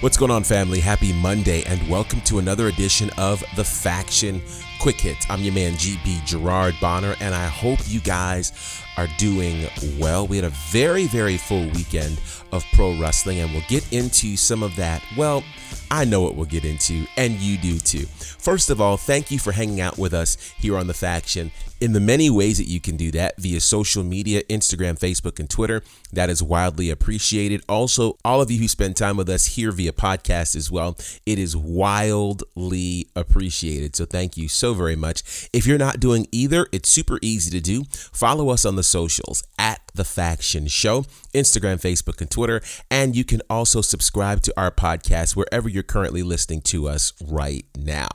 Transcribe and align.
What's 0.00 0.16
going 0.16 0.30
on, 0.30 0.44
family? 0.44 0.78
Happy 0.78 1.12
Monday, 1.12 1.64
and 1.64 1.88
welcome 1.88 2.20
to 2.20 2.38
another 2.38 2.68
edition 2.68 3.10
of 3.18 3.42
The 3.56 3.64
Faction 3.64 4.40
Quick 4.78 5.00
Hits. 5.00 5.26
I'm 5.28 5.40
your 5.40 5.54
man, 5.54 5.72
GB 5.72 6.24
Gerard 6.24 6.76
Bonner, 6.80 7.16
and 7.20 7.34
I 7.34 7.46
hope 7.46 7.80
you 7.86 8.00
guys 8.00 8.82
are 8.96 9.08
doing 9.18 9.66
well. 9.98 10.26
We 10.26 10.36
had 10.36 10.44
a 10.44 10.50
very, 10.70 11.06
very 11.06 11.36
full 11.36 11.66
weekend 11.70 12.20
of 12.52 12.64
pro 12.74 12.98
wrestling, 13.00 13.38
and 13.38 13.52
we'll 13.52 13.62
get 13.68 13.92
into 13.92 14.36
some 14.36 14.62
of 14.62 14.76
that. 14.76 15.02
Well, 15.16 15.42
I 15.90 16.04
know 16.04 16.20
what 16.20 16.34
we'll 16.34 16.46
get 16.46 16.64
into, 16.64 17.06
and 17.16 17.34
you 17.34 17.58
do 17.58 17.78
too. 17.78 18.06
First 18.06 18.70
of 18.70 18.80
all, 18.80 18.96
thank 18.96 19.30
you 19.30 19.38
for 19.38 19.52
hanging 19.52 19.80
out 19.80 19.98
with 19.98 20.14
us 20.14 20.36
here 20.58 20.76
on 20.76 20.86
The 20.86 20.94
Faction 20.94 21.50
in 21.80 21.92
the 21.92 22.00
many 22.00 22.28
ways 22.28 22.58
that 22.58 22.66
you 22.66 22.80
can 22.80 22.96
do 22.96 23.10
that 23.12 23.36
via 23.38 23.60
social 23.60 24.02
media 24.02 24.42
Instagram, 24.44 24.98
Facebook, 24.98 25.38
and 25.38 25.48
Twitter. 25.48 25.82
That 26.12 26.28
is 26.28 26.42
wildly 26.42 26.90
appreciated. 26.90 27.62
Also, 27.68 28.18
all 28.24 28.40
of 28.40 28.50
you 28.50 28.58
who 28.58 28.68
spend 28.68 28.96
time 28.96 29.16
with 29.16 29.28
us 29.28 29.46
here 29.46 29.70
via 29.70 29.92
podcast 29.92 30.56
as 30.56 30.70
well, 30.70 30.96
it 31.24 31.38
is 31.38 31.56
wildly 31.56 33.08
appreciated. 33.14 33.96
So, 33.96 34.04
thank 34.04 34.36
you 34.36 34.48
so 34.48 34.67
very 34.74 34.96
much. 34.96 35.48
If 35.52 35.66
you're 35.66 35.78
not 35.78 36.00
doing 36.00 36.26
either, 36.32 36.66
it's 36.72 36.88
super 36.88 37.18
easy 37.22 37.50
to 37.50 37.60
do. 37.60 37.84
Follow 37.90 38.50
us 38.50 38.64
on 38.64 38.76
the 38.76 38.82
socials 38.82 39.42
at 39.58 39.80
The 39.94 40.04
Faction 40.04 40.66
Show, 40.66 41.02
Instagram, 41.34 41.80
Facebook, 41.80 42.20
and 42.20 42.30
Twitter. 42.30 42.60
And 42.90 43.14
you 43.14 43.24
can 43.24 43.40
also 43.48 43.80
subscribe 43.80 44.42
to 44.42 44.54
our 44.60 44.70
podcast 44.70 45.36
wherever 45.36 45.68
you're 45.68 45.82
currently 45.82 46.22
listening 46.22 46.60
to 46.62 46.88
us 46.88 47.12
right 47.24 47.64
now. 47.76 48.08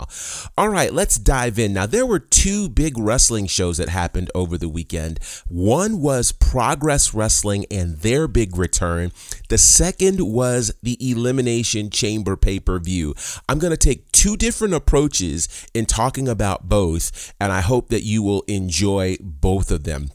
All 0.58 0.70
right, 0.70 0.94
let's 0.94 1.18
dive 1.18 1.60
in. 1.60 1.74
Now, 1.74 1.86
there 1.86 2.06
were 2.06 2.20
two 2.20 2.70
big 2.70 2.98
wrestling 2.98 3.48
shows 3.48 3.78
that 3.78 3.90
happened 3.90 4.30
over 4.36 4.58
the 4.58 4.70
weekend. 4.70 5.20
One 5.48 6.02
was 6.02 6.32
Progress 6.32 7.14
Wrestling 7.14 7.66
and 7.72 7.98
their 7.98 8.28
big 8.28 8.58
return. 8.58 9.12
The 9.50 9.58
second 9.58 10.20
was 10.22 10.74
the 10.82 10.98
Elimination 11.00 11.90
Chamber 11.90 12.36
pay 12.36 12.60
per 12.60 12.80
view. 12.80 13.16
I'm 13.48 13.60
going 13.60 13.72
to 13.72 13.78
take 13.78 14.12
two 14.12 14.38
different 14.38 14.74
approaches 14.74 15.68
in 15.74 15.86
talking 15.86 16.28
about 16.28 16.43
both, 16.68 17.34
and 17.40 17.52
I 17.52 17.62
hope 17.62 17.90
that 17.90 18.04
you 18.04 18.22
will 18.22 18.44
enjoy 18.48 19.18
both 19.22 19.72
of 19.72 19.84
them. 19.84 20.10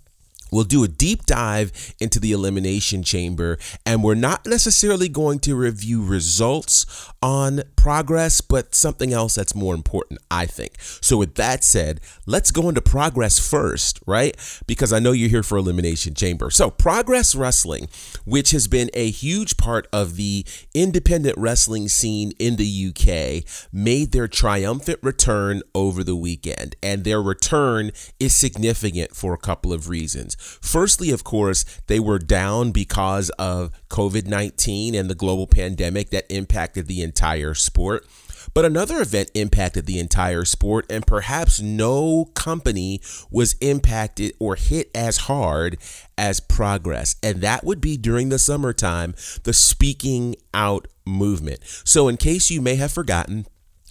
We'll 0.50 0.64
do 0.64 0.84
a 0.84 0.88
deep 0.88 1.26
dive 1.26 1.94
into 2.00 2.20
the 2.20 2.32
Elimination 2.32 3.02
Chamber, 3.02 3.58
and 3.84 4.02
we're 4.02 4.14
not 4.14 4.46
necessarily 4.46 5.08
going 5.08 5.38
to 5.40 5.54
review 5.54 6.04
results 6.04 7.12
on 7.22 7.62
progress, 7.76 8.40
but 8.40 8.74
something 8.74 9.12
else 9.12 9.34
that's 9.34 9.54
more 9.54 9.74
important, 9.74 10.20
I 10.30 10.46
think. 10.46 10.74
So, 10.80 11.16
with 11.16 11.34
that 11.34 11.64
said, 11.64 12.00
let's 12.26 12.50
go 12.50 12.68
into 12.68 12.80
progress 12.80 13.38
first, 13.38 14.00
right? 14.06 14.36
Because 14.66 14.92
I 14.92 14.98
know 14.98 15.12
you're 15.12 15.28
here 15.28 15.42
for 15.42 15.58
Elimination 15.58 16.14
Chamber. 16.14 16.50
So, 16.50 16.70
Progress 16.70 17.34
Wrestling, 17.34 17.88
which 18.24 18.50
has 18.52 18.68
been 18.68 18.90
a 18.94 19.10
huge 19.10 19.56
part 19.56 19.88
of 19.92 20.16
the 20.16 20.44
independent 20.74 21.36
wrestling 21.38 21.88
scene 21.88 22.32
in 22.38 22.56
the 22.56 22.88
UK, 22.88 23.44
made 23.72 24.12
their 24.12 24.28
triumphant 24.28 24.98
return 25.02 25.62
over 25.74 26.04
the 26.04 26.16
weekend, 26.16 26.76
and 26.82 27.04
their 27.04 27.22
return 27.22 27.90
is 28.20 28.34
significant 28.34 29.14
for 29.14 29.34
a 29.34 29.38
couple 29.38 29.72
of 29.72 29.88
reasons. 29.88 30.36
Firstly, 30.38 31.10
of 31.10 31.24
course, 31.24 31.64
they 31.86 32.00
were 32.00 32.18
down 32.18 32.72
because 32.72 33.30
of 33.30 33.70
COVID 33.88 34.26
19 34.26 34.94
and 34.94 35.10
the 35.10 35.14
global 35.14 35.46
pandemic 35.46 36.10
that 36.10 36.30
impacted 36.30 36.86
the 36.86 37.02
entire 37.02 37.54
sport. 37.54 38.06
But 38.54 38.64
another 38.64 39.00
event 39.00 39.30
impacted 39.34 39.86
the 39.86 39.98
entire 39.98 40.44
sport, 40.44 40.86
and 40.90 41.06
perhaps 41.06 41.60
no 41.60 42.26
company 42.34 43.00
was 43.30 43.54
impacted 43.60 44.32
or 44.38 44.56
hit 44.56 44.90
as 44.94 45.18
hard 45.18 45.78
as 46.16 46.40
Progress. 46.40 47.16
And 47.22 47.40
that 47.42 47.64
would 47.64 47.80
be 47.80 47.96
during 47.96 48.28
the 48.30 48.38
summertime, 48.38 49.14
the 49.44 49.52
speaking 49.52 50.36
out 50.54 50.88
movement. 51.06 51.60
So, 51.84 52.08
in 52.08 52.16
case 52.16 52.50
you 52.50 52.60
may 52.60 52.76
have 52.76 52.92
forgotten, 52.92 53.46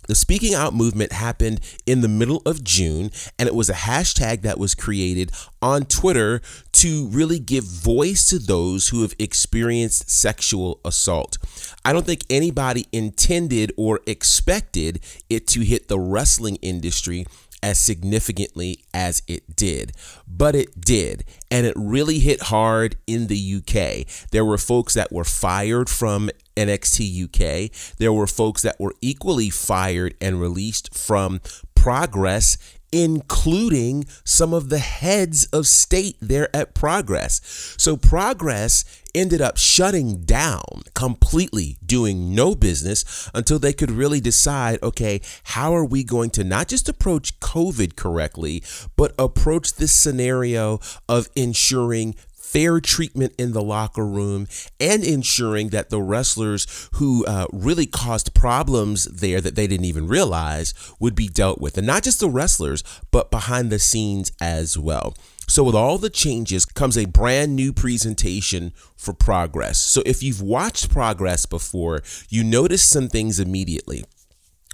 the 0.08 0.16
Speaking 0.16 0.54
Out 0.54 0.74
movement 0.74 1.12
happened 1.12 1.60
in 1.86 2.02
the 2.02 2.08
middle 2.08 2.42
of 2.46 2.64
June, 2.64 3.12
and 3.38 3.48
it 3.48 3.56
was 3.56 3.70
a 3.70 3.74
hashtag 3.74 4.42
that 4.42 4.58
was 4.58 4.76
created 4.76 5.32
on 5.62 5.86
Twitter 5.86 6.42
to 6.74 7.08
really 7.08 7.40
give 7.40 7.64
voice 7.64 8.28
to 8.30 8.40
those 8.40 8.90
who 8.90 9.02
have 9.04 9.14
experienced 9.20 10.10
sexual 10.10 10.80
assault. 10.84 11.38
I 11.86 11.94
don't 11.94 12.06
think 12.06 12.26
anybody 12.30 12.88
intended 12.92 13.72
or 13.78 14.00
expected 14.06 15.00
it 15.30 15.48
to 15.48 15.62
hit 15.62 15.88
the 15.88 16.00
wrestling 16.00 16.58
industry 16.58 17.26
as 17.64 17.80
significantly 17.80 18.84
as 18.94 19.24
it 19.28 19.56
did, 19.56 19.92
but 20.28 20.56
it 20.56 20.80
did. 20.80 21.24
And 21.50 21.66
it 21.66 21.74
really 21.76 22.20
hit 22.20 22.44
hard 22.44 22.98
in 23.08 23.28
the 23.28 23.56
UK. 23.58 24.08
There 24.32 24.46
were 24.46 24.58
folks 24.58 24.94
that 24.94 25.12
were 25.12 25.24
fired 25.24 25.90
from 25.90 26.30
NXT 26.58 27.26
UK. 27.26 27.72
There 27.98 28.12
were 28.12 28.28
folks 28.28 28.62
that 28.64 28.80
were 28.80 28.94
equally 29.02 29.50
fired 29.50 30.16
and 30.20 30.42
released 30.42 30.94
from 30.94 31.40
Progress 31.76 32.58
including 32.92 34.06
some 34.24 34.54
of 34.54 34.70
the 34.70 34.80
heads 34.80 35.46
of 35.48 35.68
state 35.68 36.16
there 36.22 36.54
at 36.56 36.74
Progress. 36.74 37.42
So 37.78 37.98
Progress 37.98 38.86
ended 39.14 39.42
up 39.42 39.58
shutting 39.58 40.24
down 40.24 40.84
completely, 40.94 41.78
doing 41.86 42.34
no 42.36 42.56
business 42.56 43.30
until 43.34 43.60
they 43.60 43.74
could 43.74 43.92
really 43.92 44.22
decide 44.22 44.80
okay, 44.84 45.22
how 45.44 45.76
are 45.76 45.86
we 45.86 46.04
going 46.04 46.30
to 46.32 46.44
not 46.44 46.68
just 46.68 46.88
approach 46.88 47.40
COVID 47.40 47.96
correctly, 47.96 48.64
but 48.96 49.14
approach 49.18 49.74
this 49.74 49.92
scenario 49.92 50.80
of 51.10 51.28
ensuring 51.36 52.16
fair 52.48 52.80
treatment 52.80 53.34
in 53.38 53.52
the 53.52 53.62
locker 53.62 54.06
room 54.06 54.48
and 54.80 55.04
ensuring 55.04 55.70
that 55.70 55.90
the 55.90 56.02
wrestlers 56.02 56.90
who 56.94 57.26
uh, 57.26 57.46
really 57.52 57.86
caused 57.86 58.34
problems 58.34 59.04
there 59.06 59.42
that 59.42 59.56
they 59.56 59.68
didn't 59.68 59.86
even 59.86 60.08
realize 60.08 60.74
would 61.00 61.14
be 61.14 61.28
dealt 61.28 61.60
with. 61.60 61.78
And 61.78 61.86
not 61.86 62.04
just 62.04 62.22
the 62.22 62.30
wrestlers, 62.30 62.84
but 63.12 63.30
behind 63.32 63.70
the 63.70 63.80
scenes 63.80 64.32
as 64.40 64.78
well. 64.78 65.14
So, 65.50 65.64
with 65.64 65.76
all 65.76 65.98
the 65.98 66.10
changes 66.10 66.66
comes 66.66 66.98
a 66.98 67.06
brand 67.06 67.56
new 67.56 67.72
presentation 67.72 68.74
for 68.98 69.14
Progress. 69.14 69.78
So, 69.78 70.04
if 70.06 70.22
you've 70.22 70.42
watched 70.42 70.90
Progress 70.90 71.46
before, 71.46 72.02
you 72.28 72.44
notice 72.44 72.84
some 72.84 73.08
things 73.08 73.40
immediately. 73.40 74.04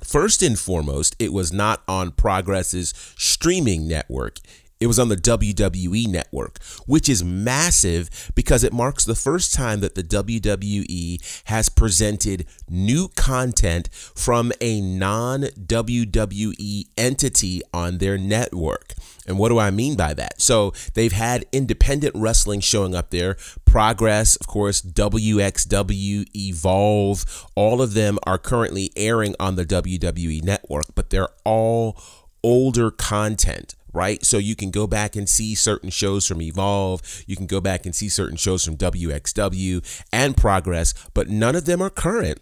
First 0.04 0.42
and 0.42 0.58
foremost, 0.60 1.16
it 1.20 1.32
was 1.32 1.54
not 1.54 1.84
on 1.88 2.12
Progress's 2.12 2.94
streaming 3.18 3.88
network. 3.88 4.40
It 4.84 4.88
was 4.88 5.00
on 5.00 5.08
the 5.08 5.16
WWE 5.16 6.10
network, 6.10 6.62
which 6.86 7.08
is 7.08 7.24
massive 7.24 8.34
because 8.36 8.66
it 8.66 8.74
marks 8.74 9.06
the 9.06 9.16
first 9.16 9.54
time 9.54 9.80
that 9.80 9.96
the 9.96 10.04
WWE 10.04 11.42
has 11.46 11.70
presented 11.70 12.46
new 12.68 13.08
content 13.16 13.88
from 13.94 14.52
a 14.60 14.82
non 14.82 15.44
WWE 15.44 16.84
entity 16.98 17.62
on 17.74 18.00
their 18.00 18.18
network. 18.18 18.94
And 19.26 19.40
what 19.40 19.48
do 19.48 19.58
I 19.58 19.72
mean 19.72 19.96
by 19.96 20.14
that? 20.16 20.42
So 20.42 20.74
they've 20.96 21.14
had 21.14 21.46
independent 21.54 22.14
wrestling 22.14 22.60
showing 22.60 22.94
up 22.94 23.10
there, 23.10 23.38
Progress, 23.64 24.36
of 24.36 24.48
course, 24.48 24.82
WXW, 24.82 26.26
Evolve, 26.36 27.48
all 27.56 27.82
of 27.82 27.94
them 27.94 28.20
are 28.24 28.38
currently 28.38 28.92
airing 28.98 29.34
on 29.40 29.56
the 29.56 29.64
WWE 29.64 30.44
network, 30.44 30.88
but 30.94 31.10
they're 31.10 31.30
all 31.46 31.98
older 32.44 32.92
content 32.92 33.76
right? 33.94 34.26
So 34.26 34.38
you 34.38 34.56
can 34.56 34.72
go 34.72 34.88
back 34.88 35.16
and 35.16 35.30
see 35.30 35.56
certain 35.56 35.90
shows 35.90 36.28
from 36.28 36.42
Evolve, 36.42 37.24
you 37.28 37.36
can 37.36 37.48
go 37.48 37.62
back 37.62 37.86
and 37.86 37.96
see 37.96 38.10
certain 38.10 38.38
shows 38.38 38.66
from 38.66 38.78
WXW 38.78 40.04
and 40.12 40.36
Progress, 40.36 40.94
but 41.14 41.30
none 41.30 41.56
of 41.56 41.66
them 41.66 41.82
are 41.82 41.90
current. 41.90 42.40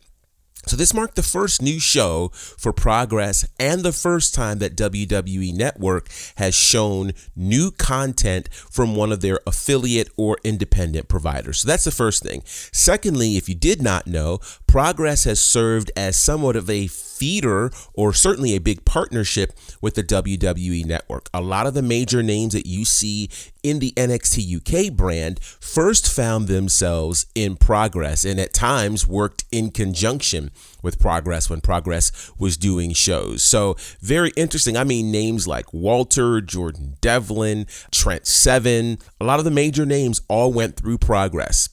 So 0.68 0.76
this 0.76 0.94
marked 0.94 1.16
the 1.16 1.24
first 1.24 1.62
new 1.62 1.80
show 1.80 2.30
for 2.34 2.72
Progress 2.72 3.48
and 3.60 3.82
the 3.82 3.92
first 3.92 4.36
time 4.36 4.60
that 4.60 4.76
WWE 4.76 5.56
Network 5.56 6.10
has 6.36 6.54
shown 6.54 7.14
new 7.36 7.72
content 7.72 8.48
from 8.54 8.96
one 8.96 9.12
of 9.12 9.22
their 9.22 9.40
affiliate 9.48 10.10
or 10.18 10.38
independent 10.44 11.08
providers. 11.08 11.60
So 11.60 11.68
that's 11.68 11.86
the 11.86 11.92
first 11.92 12.22
thing. 12.22 12.44
Secondly, 12.46 13.38
if 13.38 13.50
you 13.50 13.56
did 13.56 13.82
not 13.82 14.06
know, 14.06 14.40
Progress 14.68 15.24
has 15.24 15.42
served 15.42 15.92
as 15.98 16.16
somewhat 16.16 16.56
of 16.56 16.70
a 16.70 16.88
feeder 17.22 17.70
or 17.94 18.14
certainly 18.14 18.56
a 18.56 18.60
big 18.60 18.84
partnership 18.84 19.54
with 19.80 19.94
the 19.94 20.02
WWE 20.02 20.84
network. 20.84 21.30
A 21.36 21.40
lot 21.40 21.68
of 21.68 21.76
the 21.76 21.84
major 21.84 22.24
names 22.24 22.54
that 22.54 22.66
you 22.66 22.84
see 22.84 23.30
in 23.62 23.78
the 23.78 23.92
NXT 23.92 24.90
UK 24.90 24.92
brand 24.92 25.40
first 25.60 26.12
found 26.12 26.48
themselves 26.48 27.28
in 27.36 27.58
Progress 27.58 28.26
and 28.26 28.40
at 28.40 28.54
times 28.54 29.08
worked 29.08 29.46
in 29.52 29.70
conjunction 29.70 30.50
with 30.82 31.00
Progress 31.00 31.48
when 31.48 31.62
Progress 31.62 32.32
was 32.40 32.58
doing 32.58 32.92
shows. 32.92 33.44
So, 33.44 33.76
very 34.00 34.32
interesting. 34.36 34.76
I 34.76 34.84
mean, 34.84 35.12
names 35.12 35.48
like 35.48 35.72
Walter, 35.72 36.42
Jordan 36.42 36.98
Devlin, 37.02 37.68
Trent 37.92 38.26
Seven, 38.26 38.98
a 39.20 39.26
lot 39.26 39.38
of 39.38 39.46
the 39.46 39.52
major 39.52 39.86
names 39.86 40.24
all 40.28 40.52
went 40.52 40.76
through 40.76 40.98
Progress. 40.98 41.70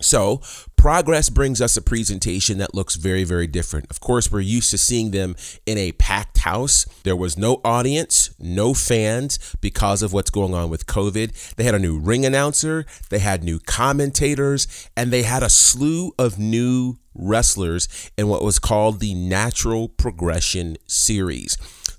So, 0.00 0.42
Progress 0.76 1.30
brings 1.30 1.60
us 1.60 1.76
a 1.76 1.82
presentation 1.82 2.58
that 2.58 2.74
looks 2.74 2.94
very, 2.94 3.24
very 3.24 3.48
different. 3.48 3.86
Of 3.90 3.98
course, 3.98 4.30
we're 4.30 4.38
used 4.38 4.70
to 4.70 4.78
seeing 4.78 5.10
them 5.10 5.34
in 5.64 5.78
a 5.78 5.90
packed 5.92 6.38
house. 6.38 6.86
There 7.02 7.16
was 7.16 7.36
no 7.36 7.60
audience, 7.64 8.30
no 8.38 8.72
fans 8.72 9.56
because 9.60 10.02
of 10.02 10.12
what's 10.12 10.30
going 10.30 10.54
on 10.54 10.70
with 10.70 10.86
COVID. 10.86 11.54
They 11.56 11.64
had 11.64 11.74
a 11.74 11.80
new 11.80 11.98
ring 11.98 12.24
announcer, 12.24 12.86
they 13.10 13.18
had 13.18 13.42
new 13.42 13.58
commentators, 13.58 14.88
and 14.96 15.10
they 15.10 15.22
had 15.22 15.42
a 15.42 15.48
slew 15.48 16.12
of 16.18 16.38
new 16.38 16.98
wrestlers 17.12 17.88
in 18.16 18.28
what 18.28 18.44
was 18.44 18.60
called 18.60 19.00
the 19.00 19.14
Natural 19.14 19.88
Progression 19.88 20.76
Series. 20.86 21.56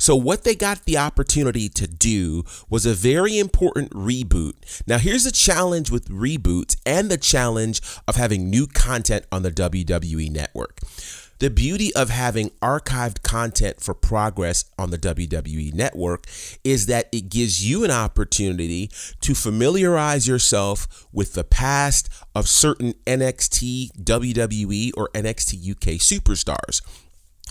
So, 0.07 0.15
what 0.15 0.45
they 0.45 0.55
got 0.55 0.85
the 0.85 0.97
opportunity 0.97 1.67
to 1.67 1.85
do 1.85 2.45
was 2.69 2.85
a 2.85 2.93
very 2.93 3.37
important 3.37 3.91
reboot. 3.91 4.53
Now, 4.87 4.99
here's 4.99 5.25
the 5.25 5.33
challenge 5.33 5.91
with 5.91 6.07
reboots 6.07 6.77
and 6.85 7.11
the 7.11 7.17
challenge 7.17 7.81
of 8.07 8.15
having 8.15 8.49
new 8.49 8.67
content 8.67 9.25
on 9.33 9.43
the 9.43 9.51
WWE 9.51 10.31
network. 10.31 10.79
The 11.39 11.49
beauty 11.49 11.93
of 11.93 12.09
having 12.09 12.51
archived 12.61 13.21
content 13.21 13.81
for 13.81 13.93
progress 13.93 14.63
on 14.79 14.91
the 14.91 14.97
WWE 14.97 15.73
network 15.73 16.25
is 16.63 16.85
that 16.85 17.09
it 17.11 17.29
gives 17.29 17.69
you 17.69 17.83
an 17.83 17.91
opportunity 17.91 18.89
to 19.19 19.35
familiarize 19.35 20.25
yourself 20.25 21.05
with 21.11 21.33
the 21.33 21.43
past 21.43 22.07
of 22.33 22.47
certain 22.47 22.93
NXT, 23.05 23.91
WWE, 24.05 24.91
or 24.95 25.09
NXT 25.13 25.69
UK 25.69 25.99
superstars. 25.99 26.81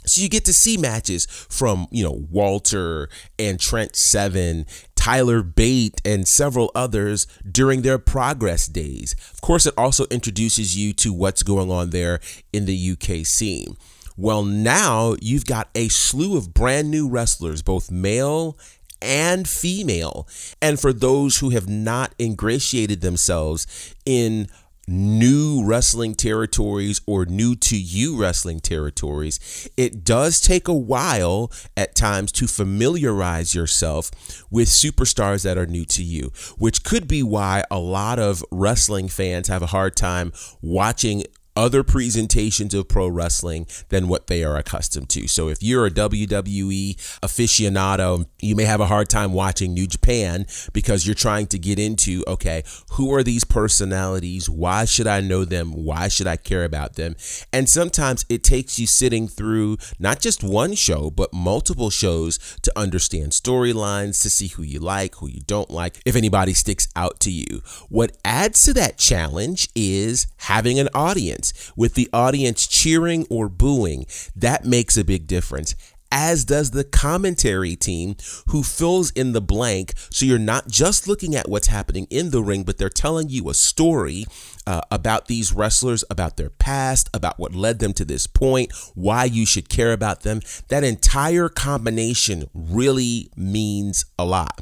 So 0.06 0.22
you 0.22 0.28
get 0.28 0.44
to 0.46 0.52
see 0.52 0.76
matches 0.76 1.26
from, 1.26 1.88
you 1.90 2.04
know, 2.04 2.26
Walter 2.30 3.08
and 3.38 3.58
Trent 3.58 3.96
Seven, 3.96 4.66
Tyler 4.94 5.42
Bate, 5.42 6.00
and 6.04 6.26
several 6.26 6.70
others 6.74 7.26
during 7.50 7.82
their 7.82 7.98
progress 7.98 8.66
days. 8.66 9.14
Of 9.34 9.40
course, 9.40 9.66
it 9.66 9.74
also 9.76 10.06
introduces 10.10 10.76
you 10.76 10.92
to 10.94 11.12
what's 11.12 11.42
going 11.42 11.70
on 11.70 11.90
there 11.90 12.20
in 12.52 12.66
the 12.66 12.92
UK 12.92 13.26
scene. 13.26 13.76
Well, 14.16 14.44
now 14.44 15.16
you've 15.20 15.44
got 15.44 15.68
a 15.74 15.88
slew 15.88 16.36
of 16.36 16.54
brand 16.54 16.90
new 16.90 17.08
wrestlers, 17.08 17.62
both 17.62 17.90
male 17.90 18.58
and 19.02 19.46
female. 19.46 20.26
And 20.62 20.80
for 20.80 20.92
those 20.92 21.38
who 21.38 21.50
have 21.50 21.68
not 21.68 22.14
ingratiated 22.18 23.02
themselves 23.02 23.94
in 24.06 24.48
new 24.86 25.64
wrestling 25.64 26.14
territories 26.14 27.00
or 27.06 27.24
new 27.26 27.54
to 27.56 27.76
you 27.76 28.16
wrestling 28.16 28.60
territories, 28.60 29.68
it 29.76 30.04
does 30.04 30.40
take 30.40 30.68
a 30.68 30.74
while 30.74 31.50
at 31.76 31.94
times 31.94 32.30
to 32.32 32.46
familiarize 32.46 33.54
yourself 33.54 34.10
with 34.50 34.68
superstars 34.68 35.42
that 35.42 35.58
are 35.58 35.66
new 35.66 35.84
to 35.84 36.02
you, 36.02 36.32
which 36.58 36.84
could 36.84 37.08
be 37.08 37.22
why 37.22 37.64
a 37.70 37.78
lot 37.78 38.18
of 38.18 38.44
wrestling 38.50 39.08
fans 39.08 39.48
have 39.48 39.62
a 39.62 39.66
hard 39.66 39.96
time 39.96 40.32
watching 40.62 41.24
other 41.56 41.82
presentations 41.82 42.74
of 42.74 42.88
pro 42.88 43.08
wrestling 43.08 43.66
than 43.88 44.08
what 44.08 44.26
they 44.26 44.44
are 44.44 44.56
accustomed 44.56 45.08
to. 45.08 45.26
So 45.26 45.48
if 45.48 45.62
you're 45.62 45.86
a 45.86 45.90
WWE 45.90 46.96
aficionado, 47.22 48.26
you 48.40 48.54
may 48.54 48.64
have 48.64 48.80
a 48.80 48.86
hard 48.86 49.08
time 49.08 49.32
watching 49.32 49.72
New 49.72 49.86
Japan 49.86 50.46
because 50.72 51.06
you're 51.06 51.14
trying 51.14 51.46
to 51.48 51.58
get 51.58 51.78
into, 51.78 52.22
okay, 52.26 52.62
who 52.92 53.12
are 53.14 53.22
these 53.22 53.44
personalities? 53.44 54.48
Why 54.50 54.84
should 54.84 55.06
I 55.06 55.20
know 55.20 55.44
them? 55.44 55.72
Why 55.72 56.08
should 56.08 56.26
I 56.26 56.36
care 56.36 56.64
about 56.64 56.94
them? 56.94 57.16
And 57.52 57.68
sometimes 57.68 58.26
it 58.28 58.44
takes 58.44 58.78
you 58.78 58.86
sitting 58.86 59.26
through 59.26 59.78
not 59.98 60.20
just 60.20 60.44
one 60.44 60.74
show, 60.74 61.10
but 61.10 61.32
multiple 61.32 61.90
shows 61.90 62.38
to 62.62 62.72
understand 62.78 63.32
storylines, 63.32 64.22
to 64.22 64.30
see 64.30 64.48
who 64.48 64.62
you 64.62 64.80
like, 64.80 65.16
who 65.16 65.28
you 65.28 65.40
don't 65.46 65.70
like, 65.70 66.00
if 66.04 66.16
anybody 66.16 66.52
sticks 66.52 66.88
out 66.94 67.18
to 67.20 67.30
you. 67.30 67.62
What 67.88 68.16
adds 68.24 68.62
to 68.64 68.74
that 68.74 68.98
challenge 68.98 69.68
is 69.74 70.26
having 70.38 70.78
an 70.78 70.88
audience 70.94 71.45
with 71.76 71.94
the 71.94 72.08
audience 72.12 72.66
cheering 72.66 73.26
or 73.30 73.48
booing, 73.48 74.06
that 74.34 74.64
makes 74.64 74.96
a 74.96 75.04
big 75.04 75.26
difference 75.26 75.74
as 76.12 76.44
does 76.44 76.70
the 76.70 76.84
commentary 76.84 77.76
team 77.76 78.16
who 78.48 78.62
fills 78.62 79.10
in 79.12 79.32
the 79.32 79.40
blank. 79.40 79.92
So 80.10 80.24
you're 80.24 80.38
not 80.38 80.68
just 80.68 81.08
looking 81.08 81.34
at 81.34 81.48
what's 81.48 81.66
happening 81.66 82.06
in 82.10 82.30
the 82.30 82.42
ring, 82.42 82.62
but 82.62 82.78
they're 82.78 82.88
telling 82.88 83.28
you 83.28 83.48
a 83.48 83.54
story 83.54 84.24
uh, 84.66 84.82
about 84.90 85.26
these 85.26 85.52
wrestlers, 85.52 86.04
about 86.10 86.36
their 86.36 86.50
past, 86.50 87.10
about 87.12 87.38
what 87.38 87.54
led 87.54 87.78
them 87.78 87.92
to 87.94 88.04
this 88.04 88.26
point, 88.26 88.72
why 88.94 89.24
you 89.24 89.46
should 89.46 89.68
care 89.68 89.92
about 89.92 90.22
them. 90.22 90.40
That 90.68 90.84
entire 90.84 91.48
combination 91.48 92.48
really 92.54 93.30
means 93.36 94.06
a 94.18 94.24
lot. 94.24 94.60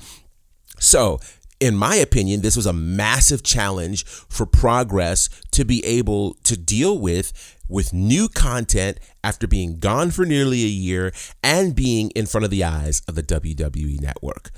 So 0.78 1.20
in 1.60 1.76
my 1.76 1.96
opinion, 1.96 2.40
this 2.40 2.56
was 2.56 2.66
a 2.66 2.72
massive 2.72 3.42
challenge 3.42 4.04
for 4.04 4.46
progress 4.46 5.28
to 5.52 5.64
be 5.64 5.84
able 5.84 6.34
to 6.44 6.56
deal 6.56 6.98
with 6.98 7.56
with 7.68 7.94
new 7.94 8.28
content 8.28 9.00
after 9.22 9.46
being 9.46 9.78
gone 9.78 10.10
for 10.10 10.26
nearly 10.26 10.62
a 10.64 10.68
year 10.68 11.12
and 11.42 11.74
being 11.74 12.10
in 12.10 12.26
front 12.26 12.44
of 12.44 12.50
the 12.50 12.62
eyes 12.62 13.00
of 13.08 13.14
the 13.14 13.22
WWE 13.22 14.00
network 14.00 14.50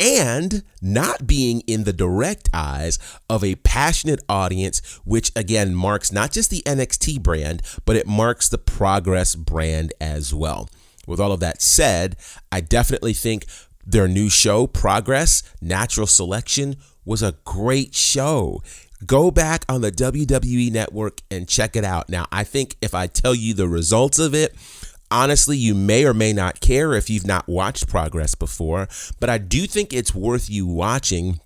and 0.00 0.64
not 0.82 1.26
being 1.26 1.60
in 1.66 1.84
the 1.84 1.92
direct 1.92 2.48
eyes 2.52 2.98
of 3.28 3.44
a 3.44 3.54
passionate 3.56 4.20
audience, 4.28 5.00
which 5.04 5.30
again 5.36 5.74
marks 5.74 6.10
not 6.10 6.32
just 6.32 6.50
the 6.50 6.62
NXT 6.66 7.22
brand, 7.22 7.62
but 7.84 7.96
it 7.96 8.06
marks 8.06 8.48
the 8.48 8.58
Progress 8.58 9.34
brand 9.34 9.92
as 10.00 10.34
well. 10.34 10.68
With 11.06 11.20
all 11.20 11.32
of 11.32 11.40
that 11.40 11.62
said, 11.62 12.16
I 12.50 12.60
definitely 12.60 13.12
think 13.12 13.46
their 13.86 14.08
new 14.08 14.28
show, 14.28 14.66
Progress 14.66 15.42
Natural 15.60 16.06
Selection, 16.06 16.76
was 17.04 17.22
a 17.22 17.36
great 17.44 17.94
show. 17.94 18.62
Go 19.06 19.30
back 19.30 19.64
on 19.68 19.82
the 19.82 19.92
WWE 19.92 20.72
network 20.72 21.20
and 21.30 21.48
check 21.48 21.76
it 21.76 21.84
out. 21.84 22.08
Now, 22.08 22.26
I 22.32 22.44
think 22.44 22.76
if 22.80 22.94
I 22.94 23.06
tell 23.06 23.34
you 23.34 23.52
the 23.52 23.68
results 23.68 24.18
of 24.18 24.34
it, 24.34 24.54
honestly, 25.10 25.56
you 25.56 25.74
may 25.74 26.04
or 26.04 26.14
may 26.14 26.32
not 26.32 26.60
care 26.60 26.94
if 26.94 27.10
you've 27.10 27.26
not 27.26 27.46
watched 27.46 27.88
Progress 27.88 28.34
before, 28.34 28.88
but 29.20 29.28
I 29.28 29.38
do 29.38 29.66
think 29.66 29.92
it's 29.92 30.14
worth 30.14 30.48
you 30.48 30.66
watching 30.66 31.40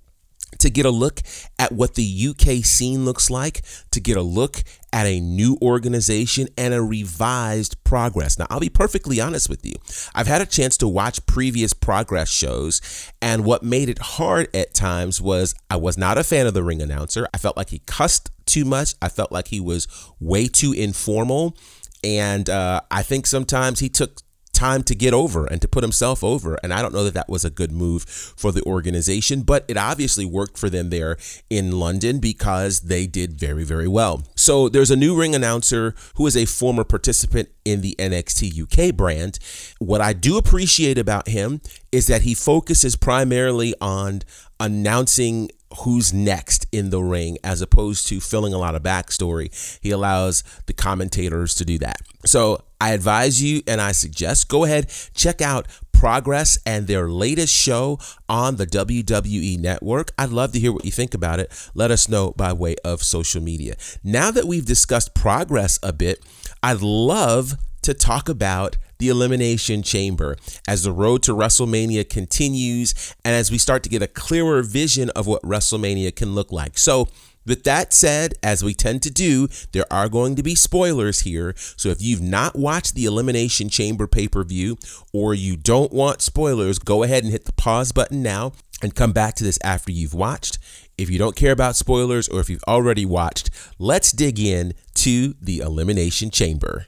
to 0.59 0.71
get 0.71 0.87
a 0.87 0.91
look 0.91 1.21
at 1.59 1.73
what 1.73 1.95
the 1.95 2.29
UK 2.29 2.65
scene 2.65 3.05
looks 3.05 3.31
like, 3.31 3.63
to 3.91 4.01
get 4.01 4.17
a 4.17 4.23
look 4.23 4.63
at 4.93 5.07
a 5.07 5.21
new 5.21 5.57
organization 5.61 6.49
and 6.57 6.73
a 6.75 6.83
revised 6.83 7.83
progress. 7.85 8.39
Now, 8.39 8.47
I'll 8.51 8.61
be 8.61 8.69
perfectly 8.69 9.21
honest 9.21 9.49
with 9.49 9.65
you. 9.65 9.75
I've 10.15 10.27
had 10.27 10.41
a 10.41 10.47
chance 10.47 10.77
to 10.79 10.89
watch 10.89 11.25
previous 11.27 11.73
progress 11.73 12.29
shows, 12.29 12.81
and 13.21 13.45
what 13.45 13.63
made 13.63 13.89
it 13.89 13.99
hard 13.99 14.49
at 14.55 14.75
times 14.75 15.21
was 15.21 15.55
I 15.71 15.77
was 15.77 15.99
not 15.99 16.19
a 16.19 16.25
fan 16.25 16.47
of 16.47 16.55
the 16.55 16.63
ring 16.63 16.83
announcer. 16.83 17.29
I 17.33 17.39
felt 17.39 17.57
like 17.57 17.71
he 17.71 17.81
cussed 17.87 18.31
too 18.47 18.65
much, 18.65 18.95
I 19.03 19.09
felt 19.09 19.31
like 19.31 19.49
he 19.49 19.61
was 19.61 19.87
way 20.19 20.47
too 20.49 20.73
informal. 20.73 21.57
And 22.05 22.49
uh, 22.49 22.83
I 22.91 23.03
think 23.03 23.27
sometimes 23.27 23.81
he 23.81 23.89
took 23.89 24.21
time 24.59 24.83
to 24.83 24.95
get 24.95 25.15
over 25.15 25.47
and 25.47 25.63
to 25.63 25.69
put 25.69 25.85
himself 25.85 26.25
over. 26.25 26.59
And 26.65 26.75
I 26.75 26.83
don't 26.83 26.93
know 26.93 27.05
that 27.05 27.15
that 27.15 27.29
was 27.29 27.45
a 27.45 27.51
good 27.51 27.71
move 27.71 28.03
for 28.03 28.51
the 28.51 28.63
organization, 28.65 29.43
but 29.43 29.65
it 29.69 29.77
obviously 29.77 30.25
worked 30.25 30.59
for 30.59 30.69
them 30.69 30.91
there 30.91 31.17
in 31.49 31.79
London 31.79 32.19
because 32.19 32.81
they 32.81 33.07
did 33.07 33.39
very, 33.39 33.63
very 33.63 33.87
well. 33.87 34.25
So 34.35 34.69
there's 34.69 34.91
a 34.91 34.97
new 34.97 35.15
ring 35.17 35.35
announcer 35.35 35.95
who 36.17 36.27
is 36.27 36.37
a 36.37 36.45
former 36.45 36.83
participant 36.83 37.51
in 37.69 37.83
the 37.83 37.95
NXT 37.99 38.63
UK 38.63 38.97
brand. 38.97 39.39
What 39.79 40.01
I 40.01 40.15
do 40.15 40.39
appreciate 40.39 40.97
about 40.97 41.29
him 41.29 41.61
is 41.93 42.07
that 42.07 42.23
he 42.23 42.35
focuses 42.35 42.97
primarily 42.97 43.75
on 43.81 44.23
announcing 44.59 45.51
who's 45.81 46.15
next 46.15 46.67
in 46.73 46.89
the 46.89 47.03
ring 47.03 47.37
as 47.45 47.61
opposed 47.61 48.09
to 48.09 48.21
filling 48.21 48.55
a 48.55 48.59
lot 48.59 48.75
of 48.75 48.83
backstory. 48.83 49.79
He 49.83 49.91
allows 49.91 50.43
the 50.67 50.73
commentators 50.73 51.55
to 51.57 51.65
do 51.65 51.79
that. 51.79 52.01
So 52.25 52.63
I 52.81 52.93
advise 52.93 53.43
you 53.43 53.63
and 53.67 53.81
I 53.81 53.93
suggest 53.93 54.49
go 54.49 54.65
ahead, 54.65 54.91
check 55.15 55.43
out 55.43 55.69
Progress 55.93 56.59
and 56.65 56.87
their 56.87 57.11
latest 57.11 57.53
show 57.53 57.99
on 58.29 58.55
the 58.55 58.67
WWE 58.67 59.59
network. 59.59 60.13
I'd 60.17 60.31
love 60.31 60.53
to 60.53 60.61
hear 60.61 60.73
what 60.73 60.85
you 60.85 60.93
think 60.93 61.13
about 61.13 61.41
it. 61.41 61.51
Let 61.75 61.91
us 61.91 62.09
know 62.09 62.31
by 62.37 62.53
way 62.53 62.77
of 62.85 63.03
social 63.03 63.43
media. 63.43 63.75
Now 64.05 64.31
that 64.31 64.45
we've 64.45 64.65
discussed 64.65 65.13
Progress 65.13 65.81
a 65.83 65.93
bit, 65.93 66.25
I'd 66.63 66.83
love 66.83 67.55
to 67.83 67.95
talk 67.95 68.29
about 68.29 68.77
the 68.99 69.09
Elimination 69.09 69.83
Chamber 69.83 70.37
as 70.67 70.83
the 70.83 70.93
road 70.93 71.23
to 71.23 71.35
WrestleMania 71.35 72.09
continues 72.09 73.15
and 73.25 73.35
as 73.35 73.51
we 73.51 73.59
start 73.59 73.83
to 73.85 73.89
get 73.89 74.03
a 74.03 74.09
clearer 74.09 74.63
vision 74.63 75.11
of 75.11 75.27
what 75.27 75.43
WrestleMania 75.43 76.15
can 76.15 76.35
look 76.35 76.51
like. 76.53 76.77
So, 76.77 77.09
with 77.47 77.65
that 77.65 77.95
said, 77.95 78.35
as 78.43 78.63
we 78.63 78.75
tend 78.75 79.03
to 79.05 79.11
do, 79.11 79.49
there 79.73 79.91
are 79.91 80.11
going 80.11 80.37
to 80.37 80.43
be 80.43 80.55
spoilers 80.55 81.21
here. 81.21 81.55
So 81.57 81.89
if 81.89 82.03
you've 82.03 82.21
not 82.21 82.57
watched 82.57 82.95
the 82.95 83.07
Elimination 83.07 83.71
Chamber 83.71 84.07
pay 84.07 84.29
per 84.29 84.45
view 84.45 84.77
or 85.15 85.33
you 85.33 85.57
don't 85.57 85.91
want 85.91 86.21
spoilers, 86.21 86.79
go 86.79 87.05
ahead 87.05 87.23
and 87.23 87.33
hit 87.33 87.47
the 87.47 87.53
pause 87.53 87.91
button 87.91 88.23
now 88.23 88.53
and 88.83 88.95
come 88.95 89.13
back 89.13 89.35
to 89.37 89.45
this 89.45 89.59
after 89.65 89.91
you've 89.91 90.13
watched. 90.13 90.59
If 90.99 91.09
you 91.09 91.17
don't 91.17 91.37
care 91.37 91.53
about 91.53 91.77
spoilers 91.77 92.29
or 92.29 92.41
if 92.41 92.51
you've 92.51 92.65
already 92.67 93.07
watched, 93.07 93.51
let's 93.79 94.11
dig 94.11 94.41
in 94.41 94.75
to 94.95 95.37
the 95.41 95.61
Elimination 95.61 96.29
Chamber. 96.29 96.87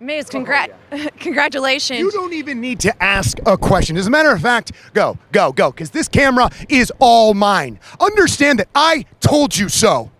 Miz, 0.00 0.30
congrat- 0.30 0.70
congratulations. 1.18 1.98
You 1.98 2.12
don't 2.12 2.32
even 2.32 2.60
need 2.60 2.78
to 2.80 3.02
ask 3.02 3.38
a 3.44 3.58
question. 3.58 3.96
As 3.96 4.06
a 4.06 4.10
matter 4.10 4.30
of 4.30 4.40
fact, 4.40 4.70
go, 4.94 5.18
go, 5.32 5.50
go, 5.50 5.72
because 5.72 5.90
this 5.90 6.06
camera 6.06 6.48
is 6.68 6.92
all 7.00 7.34
mine. 7.34 7.80
Understand 7.98 8.60
that 8.60 8.68
I 8.72 9.04
told 9.18 9.58
you 9.58 9.68
so. 9.68 10.12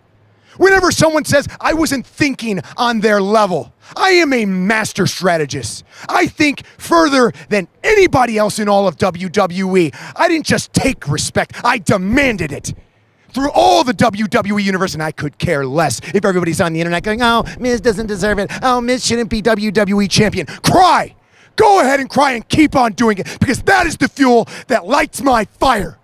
Whenever 0.57 0.91
someone 0.91 1.25
says 1.25 1.47
I 1.59 1.73
wasn't 1.73 2.05
thinking 2.05 2.59
on 2.77 2.99
their 2.99 3.21
level, 3.21 3.73
I 3.95 4.11
am 4.11 4.33
a 4.33 4.45
master 4.45 5.07
strategist. 5.07 5.83
I 6.07 6.27
think 6.27 6.65
further 6.77 7.31
than 7.49 7.67
anybody 7.83 8.37
else 8.37 8.59
in 8.59 8.69
all 8.69 8.87
of 8.87 8.97
WWE. 8.97 9.95
I 10.15 10.27
didn't 10.27 10.45
just 10.45 10.73
take 10.73 11.07
respect, 11.07 11.53
I 11.63 11.77
demanded 11.77 12.51
it. 12.51 12.73
Through 13.33 13.51
all 13.51 13.85
the 13.85 13.93
WWE 13.93 14.61
universe, 14.61 14.93
and 14.93 15.01
I 15.01 15.13
could 15.13 15.37
care 15.37 15.65
less 15.65 16.01
if 16.13 16.25
everybody's 16.25 16.59
on 16.59 16.73
the 16.73 16.81
internet 16.81 17.03
going, 17.03 17.21
oh, 17.21 17.45
Miz 17.59 17.79
doesn't 17.79 18.07
deserve 18.07 18.39
it. 18.39 18.51
Oh, 18.61 18.81
Miz 18.81 19.05
shouldn't 19.05 19.29
be 19.29 19.41
WWE 19.41 20.09
champion. 20.09 20.47
Cry! 20.47 21.15
Go 21.55 21.79
ahead 21.79 22.01
and 22.01 22.09
cry 22.09 22.31
and 22.33 22.47
keep 22.49 22.75
on 22.75 22.93
doing 22.93 23.19
it 23.19 23.37
because 23.39 23.61
that 23.63 23.85
is 23.85 23.95
the 23.97 24.09
fuel 24.09 24.47
that 24.67 24.85
lights 24.85 25.21
my 25.21 25.45
fire. 25.45 25.97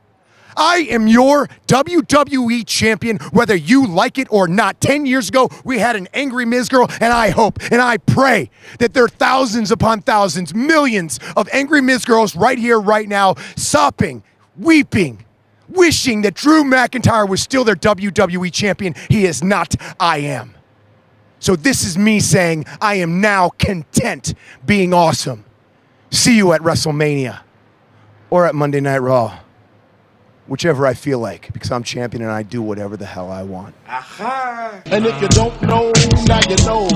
I 0.57 0.87
am 0.89 1.07
your 1.07 1.47
WWE 1.67 2.65
champion, 2.65 3.17
whether 3.31 3.55
you 3.55 3.85
like 3.85 4.17
it 4.17 4.27
or 4.31 4.47
not. 4.47 4.81
10 4.81 5.05
years 5.05 5.29
ago, 5.29 5.49
we 5.63 5.77
had 5.77 5.95
an 5.95 6.07
angry 6.13 6.45
Miz 6.45 6.67
girl, 6.67 6.87
and 6.99 7.13
I 7.13 7.29
hope 7.29 7.59
and 7.71 7.81
I 7.81 7.97
pray 7.97 8.49
that 8.79 8.93
there 8.93 9.05
are 9.05 9.09
thousands 9.09 9.71
upon 9.71 10.01
thousands, 10.01 10.53
millions 10.53 11.19
of 11.35 11.47
angry 11.53 11.81
Miz 11.81 12.03
girls 12.03 12.35
right 12.35 12.57
here, 12.57 12.79
right 12.79 13.07
now, 13.07 13.35
sopping, 13.55 14.23
weeping, 14.57 15.23
wishing 15.69 16.23
that 16.23 16.33
Drew 16.33 16.63
McIntyre 16.63 17.29
was 17.29 17.41
still 17.41 17.63
their 17.63 17.75
WWE 17.75 18.51
champion. 18.51 18.95
He 19.09 19.25
is 19.25 19.43
not. 19.43 19.75
I 19.99 20.17
am. 20.19 20.55
So 21.39 21.55
this 21.55 21.83
is 21.83 21.97
me 21.97 22.19
saying 22.19 22.65
I 22.81 22.95
am 22.95 23.21
now 23.21 23.49
content 23.59 24.33
being 24.65 24.91
awesome. 24.91 25.45
See 26.09 26.35
you 26.35 26.53
at 26.53 26.61
WrestleMania 26.61 27.41
or 28.31 28.47
at 28.47 28.55
Monday 28.55 28.79
Night 28.79 28.99
Raw 28.99 29.39
whichever 30.47 30.85
I 30.87 30.93
feel 30.93 31.19
like, 31.19 31.51
because 31.53 31.71
I'm 31.71 31.83
champion 31.83 32.23
and 32.23 32.31
I 32.31 32.43
do 32.43 32.61
whatever 32.61 32.97
the 32.97 33.05
hell 33.05 33.31
I 33.31 33.43
want. 33.43 33.75
Aha! 33.87 34.81
And 34.85 35.05
if 35.05 35.21
you 35.21 35.27
don't 35.29 35.61
know, 35.61 35.91
now 36.25 36.39
you 36.49 36.55
know. 36.65 36.87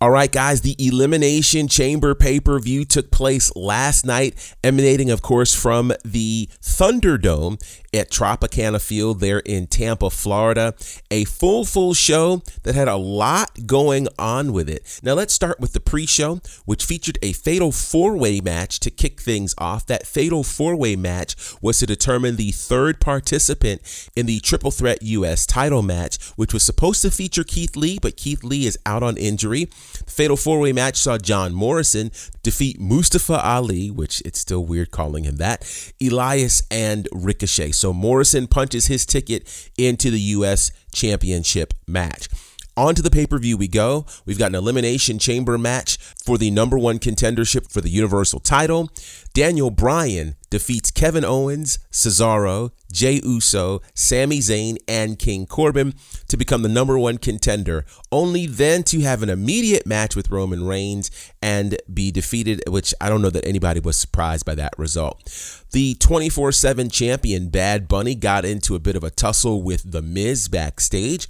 All 0.00 0.10
right, 0.10 0.30
guys, 0.30 0.62
the 0.62 0.74
Elimination 0.78 1.68
Chamber 1.68 2.14
pay 2.14 2.40
per 2.40 2.58
view 2.58 2.84
took 2.84 3.10
place 3.10 3.54
last 3.54 4.04
night, 4.04 4.54
emanating, 4.64 5.10
of 5.10 5.22
course, 5.22 5.54
from 5.54 5.92
the 6.04 6.48
Thunderdome 6.60 7.62
at 7.94 8.10
Tropicana 8.10 8.80
Field 8.80 9.20
there 9.20 9.40
in 9.40 9.66
Tampa, 9.66 10.10
Florida. 10.10 10.74
A 11.10 11.24
full, 11.24 11.64
full 11.64 11.94
show 11.94 12.42
that 12.62 12.74
had 12.74 12.88
a 12.88 12.96
lot 12.96 13.66
going 13.66 14.08
on 14.18 14.52
with 14.52 14.68
it. 14.68 15.00
Now, 15.02 15.14
let's 15.14 15.34
start 15.34 15.60
with 15.60 15.72
the 15.72 15.80
pre 15.80 16.06
show, 16.06 16.40
which 16.64 16.84
featured 16.84 17.18
a 17.22 17.32
fatal 17.32 17.70
four 17.70 18.16
way 18.16 18.40
match 18.40 18.80
to 18.80 18.90
kick 18.90 19.20
things 19.20 19.54
off. 19.58 19.86
That 19.86 20.06
fatal 20.06 20.42
four 20.42 20.74
way 20.74 20.96
match 20.96 21.36
was 21.60 21.78
to 21.78 21.86
determine 21.86 22.11
the 22.20 22.52
third 22.52 23.00
participant 23.00 24.10
in 24.14 24.26
the 24.26 24.40
Triple 24.40 24.70
Threat 24.70 25.02
U.S. 25.02 25.46
title 25.46 25.82
match, 25.82 26.18
which 26.36 26.52
was 26.52 26.62
supposed 26.62 27.02
to 27.02 27.10
feature 27.10 27.44
Keith 27.44 27.74
Lee, 27.76 27.98
but 28.00 28.16
Keith 28.16 28.44
Lee 28.44 28.66
is 28.66 28.78
out 28.84 29.02
on 29.02 29.16
injury. 29.16 29.64
The 29.64 30.12
fatal 30.12 30.36
four 30.36 30.60
way 30.60 30.72
match 30.72 30.96
saw 30.96 31.18
John 31.18 31.54
Morrison 31.54 32.10
defeat 32.42 32.78
Mustafa 32.78 33.42
Ali, 33.42 33.90
which 33.90 34.20
it's 34.24 34.40
still 34.40 34.64
weird 34.64 34.90
calling 34.90 35.24
him 35.24 35.36
that, 35.36 35.92
Elias, 36.02 36.62
and 36.70 37.08
Ricochet. 37.12 37.72
So 37.72 37.92
Morrison 37.92 38.46
punches 38.46 38.86
his 38.86 39.06
ticket 39.06 39.70
into 39.78 40.10
the 40.10 40.20
U.S. 40.20 40.70
Championship 40.92 41.72
match. 41.86 42.28
On 42.76 42.94
to 42.94 43.02
the 43.02 43.10
pay 43.10 43.26
per 43.26 43.38
view 43.38 43.58
we 43.58 43.68
go. 43.68 44.06
We've 44.24 44.38
got 44.38 44.48
an 44.50 44.54
Elimination 44.54 45.18
Chamber 45.18 45.58
match 45.58 45.98
for 45.98 46.38
the 46.38 46.50
number 46.50 46.78
one 46.78 46.98
contendership 46.98 47.70
for 47.70 47.82
the 47.82 47.90
Universal 47.90 48.40
title. 48.40 48.90
Daniel 49.34 49.70
Bryan 49.70 50.36
defeats 50.48 50.90
Kevin 50.90 51.24
Owens, 51.24 51.78
Cesaro, 51.90 52.70
Jey 52.92 53.20
Uso, 53.24 53.80
Sami 53.94 54.38
Zayn, 54.40 54.76
and 54.86 55.18
King 55.18 55.46
Corbin 55.46 55.94
to 56.28 56.36
become 56.36 56.60
the 56.60 56.68
number 56.68 56.98
one 56.98 57.16
contender, 57.16 57.86
only 58.10 58.46
then 58.46 58.82
to 58.84 59.00
have 59.00 59.22
an 59.22 59.30
immediate 59.30 59.86
match 59.86 60.14
with 60.14 60.30
Roman 60.30 60.66
Reigns 60.66 61.10
and 61.40 61.78
be 61.92 62.10
defeated, 62.10 62.62
which 62.68 62.94
I 63.00 63.08
don't 63.08 63.22
know 63.22 63.30
that 63.30 63.46
anybody 63.46 63.80
was 63.80 63.96
surprised 63.96 64.44
by 64.44 64.54
that 64.56 64.74
result. 64.78 65.24
The 65.72 65.94
24 65.94 66.52
7 66.52 66.90
champion 66.90 67.48
Bad 67.48 67.88
Bunny 67.88 68.14
got 68.14 68.44
into 68.44 68.74
a 68.74 68.80
bit 68.80 68.96
of 68.96 69.04
a 69.04 69.10
tussle 69.10 69.62
with 69.62 69.90
The 69.90 70.02
Miz 70.02 70.48
backstage. 70.48 71.28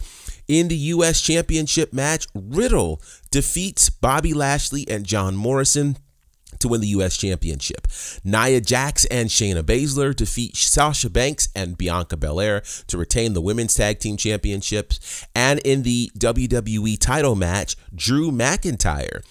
In 0.53 0.69
the 0.69 0.77
U.S. 0.77 1.23
Championship 1.23 1.95
match, 1.95 2.27
Riddle 2.35 3.01
defeats 3.31 3.89
Bobby 3.89 4.35
Lashley 4.35 4.87
and 4.87 5.07
John 5.07 5.35
Morrison 5.35 5.97
to 6.59 6.69
win 6.69 6.83
the 6.83 6.89
U.S. 6.89 7.17
Championship. 7.17 7.89
Nia 8.23 8.61
Jax 8.61 9.07
and 9.07 9.31
Shayna 9.31 9.63
Baszler 9.63 10.15
defeat 10.15 10.55
Sasha 10.55 11.09
Banks 11.09 11.49
and 11.57 11.79
Bianca 11.79 12.19
Belair 12.19 12.63
to 12.89 12.99
retain 12.99 13.33
the 13.33 13.41
Women's 13.41 13.73
Tag 13.73 13.99
Team 13.99 14.19
Championships. 14.19 15.27
And 15.35 15.59
in 15.61 15.85
the 15.85 16.11
WWE 16.19 16.99
title 16.99 17.35
match, 17.35 17.75
Drew 17.95 18.31
McIntyre 18.31 19.23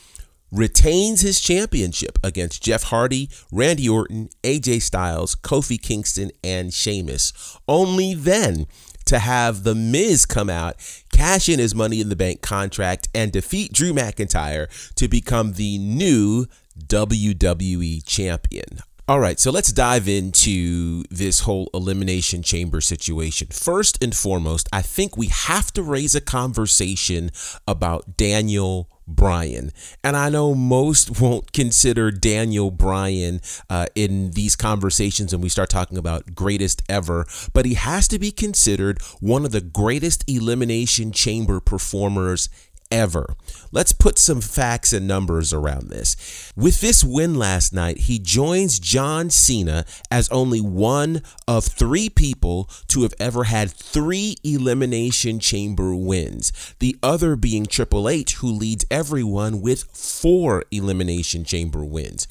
retains 0.52 1.22
his 1.22 1.40
championship 1.40 2.20
against 2.24 2.64
Jeff 2.64 2.84
Hardy, 2.84 3.30
Randy 3.52 3.88
Orton, 3.88 4.30
AJ 4.44 4.82
Styles, 4.82 5.36
Kofi 5.36 5.82
Kingston, 5.82 6.32
and 6.44 6.74
Sheamus. 6.74 7.58
Only 7.68 8.14
then 8.14 8.68
to 9.06 9.20
have 9.20 9.64
The 9.64 9.76
Miz 9.76 10.26
come 10.26 10.50
out, 10.50 10.76
cash 11.12 11.50
in 11.50 11.60
his 11.60 11.74
Money 11.74 12.02
in 12.02 12.10
the 12.10 12.16
Bank 12.16 12.42
contract, 12.42 13.10
and 13.14 13.32
defeat 13.32 13.74
Drew 13.74 13.94
McIntyre 13.94 14.68
to 14.96 15.08
become 15.08 15.54
the 15.54 15.78
new 15.78 16.46
WWE 16.88 18.06
champion. 18.06 18.80
All 19.08 19.20
right, 19.20 19.40
so 19.40 19.52
let's 19.52 19.74
dive 19.74 20.08
into 20.08 21.04
this 21.10 21.42
whole 21.42 21.70
elimination 21.74 22.44
chamber 22.44 22.80
situation. 22.80 23.48
First 23.52 24.02
and 24.02 24.16
foremost, 24.16 24.70
I 24.72 24.82
think 24.82 25.18
we 25.18 25.28
have 25.28 25.74
to 25.74 25.84
raise 25.84 26.16
a 26.16 26.22
conversation 26.22 27.32
about 27.68 28.16
Daniel 28.16 28.90
Bryan. 29.16 29.72
And 30.04 30.16
I 30.16 30.30
know 30.30 30.56
most 30.56 31.22
won't 31.22 31.54
consider 31.54 32.12
Daniel 32.12 32.72
Bryan 32.72 33.42
uh, 33.70 33.86
in 33.96 34.32
these 34.32 34.56
conversations 34.56 35.34
when 35.34 35.42
we 35.42 35.50
start 35.50 35.70
talking 35.70 35.98
about 35.98 36.34
greatest 36.36 36.82
ever, 36.90 37.26
but 37.54 37.66
he 37.66 37.76
has 37.76 38.08
to 38.10 38.20
be 38.20 38.32
considered 38.32 39.02
one 39.20 39.46
of 39.46 39.52
the 39.52 39.62
greatest 39.62 40.24
Elimination 40.28 41.12
Chamber 41.12 41.60
performers 41.60 42.50
ever. 42.92 43.36
Let's 43.72 43.94
put 43.94 44.20
some 44.20 44.42
facts 44.42 44.94
and 44.94 45.08
numbers 45.08 45.54
around 45.54 45.90
this. 45.90 46.52
With 46.56 46.82
this 46.82 47.04
win 47.04 47.36
last 47.36 47.74
night, 47.74 48.00
he 48.00 48.20
joins 48.20 48.80
John 48.80 49.30
Cena 49.30 49.86
as 50.12 50.30
only 50.30 50.60
one 50.60 51.22
of 51.48 51.66
three 51.66 52.10
people 52.10 52.70
to 52.90 53.04
have 53.04 53.14
ever 53.20 53.46
had 53.46 53.72
three 53.72 54.36
Elimination 54.44 55.40
Chamber 55.40 55.96
wins, 55.96 56.52
the 56.80 56.98
other 57.02 57.36
being 57.36 57.66
Triple 57.66 58.10
H, 58.10 58.36
who 58.36 58.48
leads 58.52 58.86
everyone 58.92 59.62
with 59.62 59.84
four 59.84 60.66
Elimination 60.72 61.44
Chamber 61.44 61.86
wins. 61.86 62.28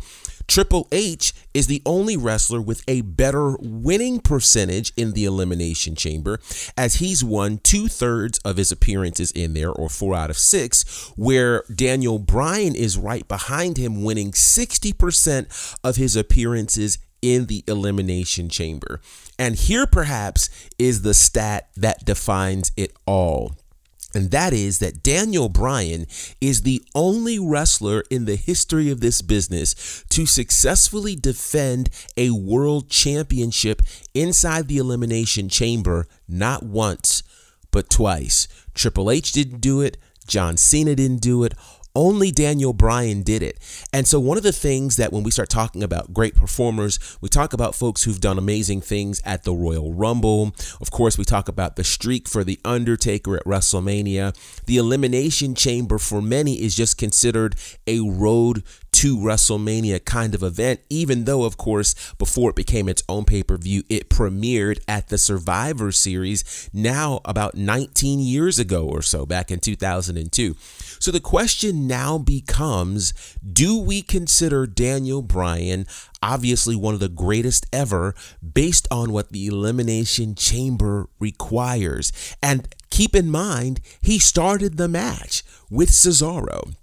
Triple 0.50 0.88
H 0.90 1.32
is 1.54 1.68
the 1.68 1.80
only 1.86 2.16
wrestler 2.16 2.60
with 2.60 2.82
a 2.88 3.02
better 3.02 3.56
winning 3.60 4.18
percentage 4.18 4.92
in 4.96 5.12
the 5.12 5.24
Elimination 5.24 5.94
Chamber, 5.94 6.40
as 6.76 6.96
he's 6.96 7.22
won 7.22 7.60
two 7.62 7.86
thirds 7.86 8.40
of 8.40 8.56
his 8.56 8.72
appearances 8.72 9.30
in 9.30 9.54
there, 9.54 9.70
or 9.70 9.88
four 9.88 10.16
out 10.16 10.28
of 10.28 10.36
six, 10.36 11.12
where 11.14 11.62
Daniel 11.72 12.18
Bryan 12.18 12.74
is 12.74 12.98
right 12.98 13.28
behind 13.28 13.76
him, 13.76 14.02
winning 14.02 14.32
60% 14.32 15.76
of 15.84 15.94
his 15.94 16.16
appearances 16.16 16.98
in 17.22 17.46
the 17.46 17.62
Elimination 17.68 18.48
Chamber. 18.48 19.00
And 19.38 19.54
here, 19.54 19.86
perhaps, 19.86 20.50
is 20.80 21.02
the 21.02 21.14
stat 21.14 21.68
that 21.76 22.04
defines 22.04 22.72
it 22.76 22.92
all. 23.06 23.54
And 24.14 24.30
that 24.30 24.52
is 24.52 24.78
that 24.80 25.02
Daniel 25.02 25.48
Bryan 25.48 26.06
is 26.40 26.62
the 26.62 26.82
only 26.94 27.38
wrestler 27.38 28.02
in 28.10 28.24
the 28.24 28.36
history 28.36 28.90
of 28.90 29.00
this 29.00 29.22
business 29.22 30.04
to 30.10 30.26
successfully 30.26 31.14
defend 31.14 31.90
a 32.16 32.30
world 32.30 32.88
championship 32.88 33.82
inside 34.14 34.66
the 34.66 34.78
Elimination 34.78 35.48
Chamber, 35.48 36.06
not 36.28 36.64
once, 36.64 37.22
but 37.70 37.88
twice. 37.88 38.48
Triple 38.74 39.10
H 39.10 39.32
didn't 39.32 39.60
do 39.60 39.80
it, 39.80 39.96
John 40.26 40.56
Cena 40.56 40.94
didn't 40.94 41.22
do 41.22 41.44
it. 41.44 41.54
Only 41.94 42.30
Daniel 42.30 42.72
Bryan 42.72 43.22
did 43.22 43.42
it. 43.42 43.58
And 43.92 44.06
so, 44.06 44.20
one 44.20 44.36
of 44.36 44.42
the 44.42 44.52
things 44.52 44.96
that 44.96 45.12
when 45.12 45.22
we 45.22 45.30
start 45.30 45.48
talking 45.48 45.82
about 45.82 46.14
great 46.14 46.36
performers, 46.36 46.98
we 47.20 47.28
talk 47.28 47.52
about 47.52 47.74
folks 47.74 48.04
who've 48.04 48.20
done 48.20 48.38
amazing 48.38 48.80
things 48.80 49.20
at 49.24 49.44
the 49.44 49.54
Royal 49.54 49.92
Rumble. 49.92 50.54
Of 50.80 50.90
course, 50.90 51.18
we 51.18 51.24
talk 51.24 51.48
about 51.48 51.76
the 51.76 51.84
streak 51.84 52.28
for 52.28 52.44
The 52.44 52.60
Undertaker 52.64 53.36
at 53.36 53.44
WrestleMania. 53.44 54.34
The 54.66 54.76
Elimination 54.76 55.54
Chamber 55.54 55.98
for 55.98 56.22
many 56.22 56.62
is 56.62 56.76
just 56.76 56.96
considered 56.96 57.56
a 57.86 58.00
road 58.00 58.62
to 58.92 59.16
WrestleMania 59.16 60.04
kind 60.04 60.34
of 60.34 60.42
event, 60.42 60.80
even 60.90 61.24
though, 61.24 61.44
of 61.44 61.56
course, 61.56 62.12
before 62.18 62.50
it 62.50 62.56
became 62.56 62.88
its 62.88 63.02
own 63.08 63.24
pay 63.24 63.42
per 63.42 63.56
view, 63.56 63.82
it 63.88 64.10
premiered 64.10 64.80
at 64.86 65.08
the 65.08 65.18
Survivor 65.18 65.90
Series 65.90 66.68
now 66.72 67.20
about 67.24 67.54
19 67.54 68.20
years 68.20 68.58
ago 68.58 68.86
or 68.86 69.00
so, 69.02 69.24
back 69.24 69.50
in 69.50 69.58
2002. 69.58 70.54
So 70.98 71.10
the 71.10 71.20
question 71.20 71.79
now 71.86 72.18
becomes 72.18 73.12
do 73.52 73.78
we 73.78 74.02
consider 74.02 74.66
Daniel 74.66 75.22
Bryan 75.22 75.86
obviously 76.22 76.76
one 76.76 76.94
of 76.94 77.00
the 77.00 77.08
greatest 77.08 77.66
ever 77.72 78.14
based 78.42 78.86
on 78.90 79.12
what 79.12 79.30
the 79.30 79.46
Elimination 79.46 80.34
Chamber 80.34 81.08
requires? 81.18 82.12
And 82.42 82.68
keep 82.90 83.14
in 83.14 83.30
mind, 83.30 83.80
he 84.00 84.18
started 84.18 84.76
the 84.76 84.88
match 84.88 85.42
with 85.70 85.90
Cesaro. 85.90 86.74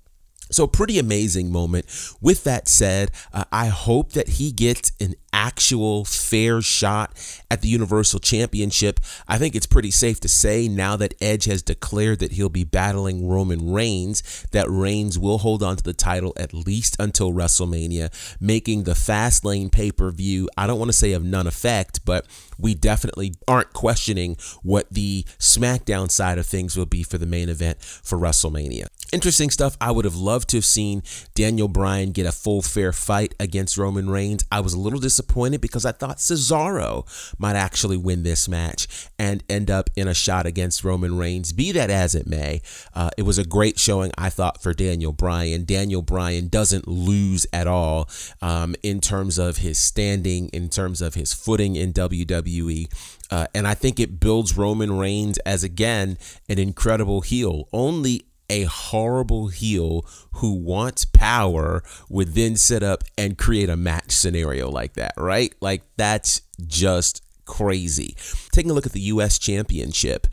So, 0.49 0.67
pretty 0.67 0.99
amazing 0.99 1.51
moment. 1.51 1.85
With 2.21 2.43
that 2.43 2.67
said, 2.67 3.11
uh, 3.33 3.45
I 3.51 3.67
hope 3.67 4.13
that 4.13 4.29
he 4.29 4.51
gets 4.51 4.91
an 4.99 5.15
actual 5.37 6.03
fair 6.03 6.61
shot 6.61 7.13
at 7.51 7.61
the 7.61 7.67
Universal 7.67 8.19
Championship. 8.19 8.99
I 9.27 9.37
think 9.37 9.55
it's 9.55 9.67
pretty 9.67 9.91
safe 9.91 10.19
to 10.21 10.27
say 10.27 10.67
now 10.67 10.95
that 10.95 11.13
Edge 11.21 11.45
has 11.45 11.61
declared 11.61 12.19
that 12.19 12.31
he'll 12.31 12.49
be 12.49 12.63
battling 12.63 13.27
Roman 13.27 13.71
Reigns, 13.71 14.47
that 14.51 14.69
Reigns 14.69 15.19
will 15.19 15.37
hold 15.39 15.61
on 15.61 15.75
to 15.77 15.83
the 15.83 15.93
title 15.93 16.33
at 16.37 16.53
least 16.53 16.95
until 16.99 17.33
WrestleMania, 17.33 18.11
making 18.41 18.83
the 18.83 18.93
Fastlane 18.93 19.71
pay 19.71 19.91
per 19.91 20.09
view, 20.11 20.49
I 20.57 20.65
don't 20.65 20.79
want 20.79 20.89
to 20.89 20.97
say 20.97 21.11
of 21.13 21.23
none 21.23 21.45
effect, 21.45 22.03
but 22.03 22.25
we 22.57 22.73
definitely 22.73 23.33
aren't 23.47 23.73
questioning 23.73 24.37
what 24.63 24.87
the 24.89 25.23
SmackDown 25.37 26.09
side 26.09 26.39
of 26.39 26.47
things 26.47 26.75
will 26.75 26.85
be 26.85 27.03
for 27.03 27.17
the 27.17 27.25
main 27.25 27.49
event 27.49 27.79
for 27.81 28.17
WrestleMania. 28.17 28.87
Interesting 29.13 29.49
stuff. 29.49 29.77
I 29.79 29.91
would 29.91 30.03
have 30.03 30.17
loved 30.17 30.49
to 30.49 30.57
have 30.57 30.65
seen 30.65 31.01
Daniel 31.33 31.69
Bryan 31.69 32.11
get 32.11 32.25
a 32.25 32.31
full 32.31 32.61
fair 32.61 32.91
fight 32.91 33.33
against 33.39 33.77
Roman 33.77 34.09
Reigns. 34.09 34.43
I 34.51 34.59
was 34.59 34.73
a 34.73 34.79
little 34.79 34.99
disappointed 34.99 35.61
because 35.61 35.85
I 35.85 35.93
thought 35.93 36.17
Cesaro 36.17 37.05
might 37.39 37.55
actually 37.55 37.95
win 37.95 38.23
this 38.23 38.49
match 38.49 39.07
and 39.17 39.45
end 39.49 39.71
up 39.71 39.89
in 39.95 40.09
a 40.09 40.13
shot 40.13 40.45
against 40.45 40.83
Roman 40.83 41.17
Reigns. 41.17 41.53
Be 41.53 41.71
that 41.71 41.89
as 41.89 42.15
it 42.15 42.27
may, 42.27 42.61
uh, 42.93 43.09
it 43.17 43.21
was 43.21 43.37
a 43.37 43.45
great 43.45 43.79
showing, 43.79 44.11
I 44.17 44.29
thought, 44.29 44.61
for 44.61 44.73
Daniel 44.73 45.13
Bryan. 45.13 45.63
Daniel 45.63 46.01
Bryan 46.01 46.49
doesn't 46.49 46.87
lose 46.87 47.47
at 47.53 47.65
all 47.67 48.09
um, 48.41 48.75
in 48.83 48.99
terms 48.99 49.37
of 49.37 49.57
his 49.57 49.77
standing, 49.77 50.49
in 50.49 50.67
terms 50.67 51.01
of 51.01 51.13
his 51.13 51.33
footing 51.33 51.77
in 51.77 51.93
WWE. 51.93 52.91
Uh, 53.31 53.47
and 53.55 53.67
I 53.67 53.73
think 53.73 53.99
it 53.99 54.19
builds 54.19 54.57
Roman 54.57 54.97
Reigns 54.97 55.37
as, 55.39 55.63
again, 55.63 56.17
an 56.49 56.59
incredible 56.59 57.21
heel. 57.21 57.67
Only 57.71 58.23
a 58.49 58.63
horrible 58.63 59.47
heel 59.47 60.05
who 60.33 60.53
wants 60.53 61.05
power 61.05 61.83
would 62.09 62.29
then 62.33 62.55
sit 62.55 62.83
up 62.83 63.03
and 63.17 63.37
create 63.37 63.69
a 63.69 63.77
match 63.77 64.11
scenario 64.11 64.69
like 64.69 64.93
that, 64.93 65.13
right? 65.17 65.53
Like 65.61 65.83
that's 65.97 66.41
just 66.65 67.23
crazy. 67.45 68.15
Taking 68.51 68.71
a 68.71 68.73
look 68.73 68.85
at 68.85 68.91
the 68.91 69.01
US 69.01 69.39
Championship. 69.39 70.27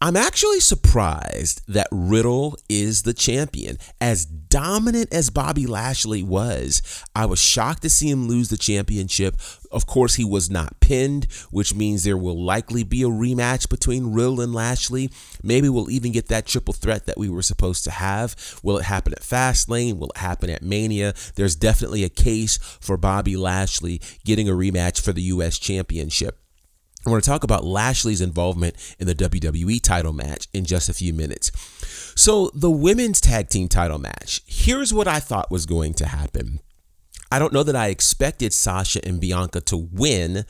I'm 0.00 0.16
actually 0.16 0.60
surprised 0.60 1.62
that 1.66 1.88
Riddle 1.90 2.56
is 2.68 3.02
the 3.02 3.12
champion. 3.12 3.78
As 4.00 4.24
dominant 4.24 5.12
as 5.12 5.28
Bobby 5.28 5.66
Lashley 5.66 6.22
was, 6.22 7.04
I 7.16 7.26
was 7.26 7.40
shocked 7.40 7.82
to 7.82 7.90
see 7.90 8.08
him 8.08 8.28
lose 8.28 8.48
the 8.48 8.56
championship. 8.56 9.34
Of 9.72 9.86
course, 9.86 10.14
he 10.14 10.24
was 10.24 10.48
not 10.48 10.78
pinned, 10.78 11.24
which 11.50 11.74
means 11.74 12.04
there 12.04 12.16
will 12.16 12.40
likely 12.40 12.84
be 12.84 13.02
a 13.02 13.08
rematch 13.08 13.68
between 13.68 14.12
Riddle 14.12 14.40
and 14.40 14.54
Lashley. 14.54 15.10
Maybe 15.42 15.68
we'll 15.68 15.90
even 15.90 16.12
get 16.12 16.28
that 16.28 16.46
triple 16.46 16.74
threat 16.74 17.06
that 17.06 17.18
we 17.18 17.28
were 17.28 17.42
supposed 17.42 17.82
to 17.82 17.90
have. 17.90 18.36
Will 18.62 18.78
it 18.78 18.84
happen 18.84 19.12
at 19.14 19.22
Fastlane? 19.22 19.98
Will 19.98 20.10
it 20.10 20.18
happen 20.18 20.48
at 20.48 20.62
Mania? 20.62 21.12
There's 21.34 21.56
definitely 21.56 22.04
a 22.04 22.08
case 22.08 22.56
for 22.80 22.96
Bobby 22.96 23.36
Lashley 23.36 24.00
getting 24.24 24.48
a 24.48 24.52
rematch 24.52 25.00
for 25.00 25.12
the 25.12 25.22
U.S. 25.22 25.58
Championship. 25.58 26.38
I 27.06 27.10
want 27.10 27.22
to 27.22 27.30
talk 27.30 27.44
about 27.44 27.64
Lashley's 27.64 28.20
involvement 28.20 28.74
in 28.98 29.06
the 29.06 29.14
WWE 29.14 29.80
title 29.80 30.12
match 30.12 30.48
in 30.52 30.64
just 30.64 30.88
a 30.88 30.94
few 30.94 31.14
minutes. 31.14 31.52
So, 32.16 32.50
the 32.54 32.70
women's 32.70 33.20
tag 33.20 33.48
team 33.48 33.68
title 33.68 33.98
match, 33.98 34.42
here's 34.46 34.92
what 34.92 35.06
I 35.06 35.20
thought 35.20 35.50
was 35.50 35.64
going 35.64 35.94
to 35.94 36.06
happen. 36.06 36.60
I 37.30 37.38
don't 37.38 37.52
know 37.52 37.62
that 37.62 37.76
I 37.76 37.88
expected 37.88 38.52
Sasha 38.52 39.00
and 39.06 39.20
Bianca 39.20 39.60
to 39.62 39.76
win, 39.76 40.44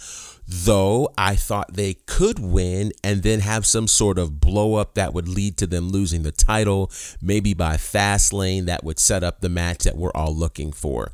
though 0.47 1.13
I 1.19 1.35
thought 1.35 1.75
they 1.75 1.95
could 1.95 2.39
win 2.39 2.93
and 3.03 3.23
then 3.23 3.41
have 3.41 3.67
some 3.67 3.89
sort 3.89 4.19
of 4.19 4.41
blow 4.41 4.75
up 4.75 4.95
that 4.95 5.13
would 5.13 5.29
lead 5.29 5.57
to 5.59 5.67
them 5.67 5.89
losing 5.89 6.23
the 6.23 6.33
title, 6.33 6.91
maybe 7.21 7.53
by 7.53 7.77
Fastlane 7.77 8.67
that 8.67 8.85
would 8.85 9.01
set 9.01 9.25
up 9.25 9.41
the 9.41 9.49
match 9.49 9.85
that 9.85 9.97
we're 9.97 10.13
all 10.15 10.35
looking 10.35 10.73
for. 10.73 11.11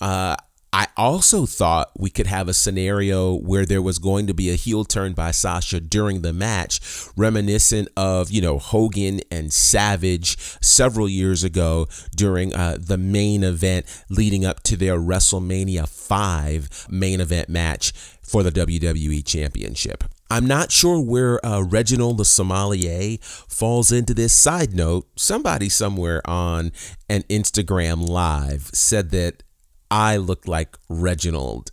Uh, 0.00 0.36
I 0.76 0.88
also 0.94 1.46
thought 1.46 1.92
we 1.96 2.10
could 2.10 2.26
have 2.26 2.48
a 2.48 2.52
scenario 2.52 3.32
where 3.32 3.64
there 3.64 3.80
was 3.80 3.98
going 3.98 4.26
to 4.26 4.34
be 4.34 4.50
a 4.50 4.56
heel 4.56 4.84
turn 4.84 5.14
by 5.14 5.30
Sasha 5.30 5.80
during 5.80 6.20
the 6.20 6.34
match, 6.34 6.82
reminiscent 7.16 7.88
of, 7.96 8.30
you 8.30 8.42
know, 8.42 8.58
Hogan 8.58 9.22
and 9.30 9.50
Savage 9.54 10.36
several 10.60 11.08
years 11.08 11.42
ago 11.42 11.88
during 12.14 12.54
uh, 12.54 12.76
the 12.78 12.98
main 12.98 13.42
event 13.42 13.86
leading 14.10 14.44
up 14.44 14.62
to 14.64 14.76
their 14.76 14.98
WrestleMania 14.98 15.88
5 15.88 16.88
main 16.90 17.22
event 17.22 17.48
match 17.48 17.92
for 18.20 18.42
the 18.42 18.50
WWE 18.50 19.24
Championship. 19.24 20.04
I'm 20.30 20.46
not 20.46 20.72
sure 20.72 21.00
where 21.00 21.44
uh, 21.46 21.62
Reginald 21.62 22.18
the 22.18 22.26
Sommelier 22.26 23.16
falls 23.22 23.92
into 23.92 24.12
this. 24.12 24.34
Side 24.34 24.74
note, 24.74 25.08
somebody 25.16 25.70
somewhere 25.70 26.20
on 26.28 26.70
an 27.08 27.22
Instagram 27.30 28.06
live 28.06 28.68
said 28.74 29.10
that 29.12 29.42
I 29.90 30.16
looked 30.16 30.48
like 30.48 30.76
Reginald. 30.88 31.72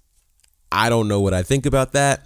I 0.71 0.89
don't 0.89 1.08
know 1.08 1.19
what 1.19 1.34
I 1.34 1.43
think 1.43 1.65
about 1.65 1.93
that. 1.93 2.26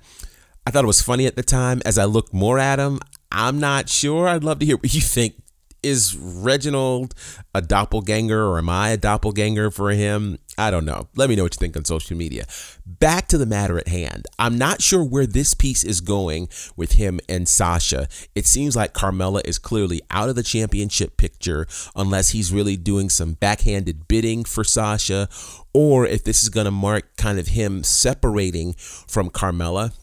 I 0.66 0.72
thought 0.72 0.84
it 0.84 0.88
was 0.88 1.02
funny 1.02 1.26
at 1.26 1.36
the 1.36 1.44
time. 1.44 1.82
As 1.86 1.98
I 1.98 2.06
look 2.06 2.34
more 2.34 2.60
at 2.60 2.80
him, 2.80 3.00
I'm 3.32 3.60
not 3.60 3.90
sure. 3.90 4.28
I'd 4.28 4.44
love 4.44 4.60
to 4.60 4.66
hear 4.66 4.78
what 4.78 4.94
you 4.94 5.02
think 5.02 5.36
is 5.84 6.16
Reginald 6.16 7.14
a 7.54 7.62
doppelganger 7.62 8.46
or 8.46 8.58
am 8.58 8.70
I 8.70 8.90
a 8.90 8.98
doppelganger 8.98 9.72
for 9.72 9.92
him? 9.92 10.38
I 10.58 10.72
don't 10.72 10.86
know. 10.86 11.08
Let 11.16 11.30
me 11.30 11.36
know 11.36 11.44
what 11.44 11.56
you 11.56 11.60
think 11.60 11.78
on 11.78 11.86
social 11.86 12.18
media. 12.18 12.46
Back 12.86 13.28
to 13.28 13.38
the 13.38 13.46
matter 13.46 13.78
at 13.78 13.88
hand. 13.88 14.26
I'm 14.40 14.58
not 14.58 14.82
sure 14.82 15.04
where 15.04 15.28
this 15.28 15.54
piece 15.54 15.84
is 15.84 16.02
going 16.02 16.50
with 16.76 16.94
him 16.94 17.20
and 17.30 17.48
Sasha. 17.48 18.08
It 18.34 18.48
seems 18.48 18.76
like 18.76 18.94
Carmella 18.94 19.42
is 19.46 19.60
clearly 19.60 20.02
out 20.10 20.30
of 20.30 20.36
the 20.36 20.44
championship 20.44 21.18
picture 21.18 21.68
unless 21.96 22.30
he's 22.30 22.52
really 22.52 22.76
doing 22.76 23.10
some 23.10 23.34
backhanded 23.34 24.08
bidding 24.08 24.44
for 24.44 24.64
Sasha 24.64 25.30
or 25.74 26.08
if 26.08 26.24
this 26.24 26.42
is 26.42 26.50
going 26.50 26.66
to 26.66 26.72
mark 26.72 27.16
kind 27.18 27.38
of 27.38 27.48
him 27.48 27.84
separating 27.84 28.74
from 28.74 29.30
Carmella 29.30 29.94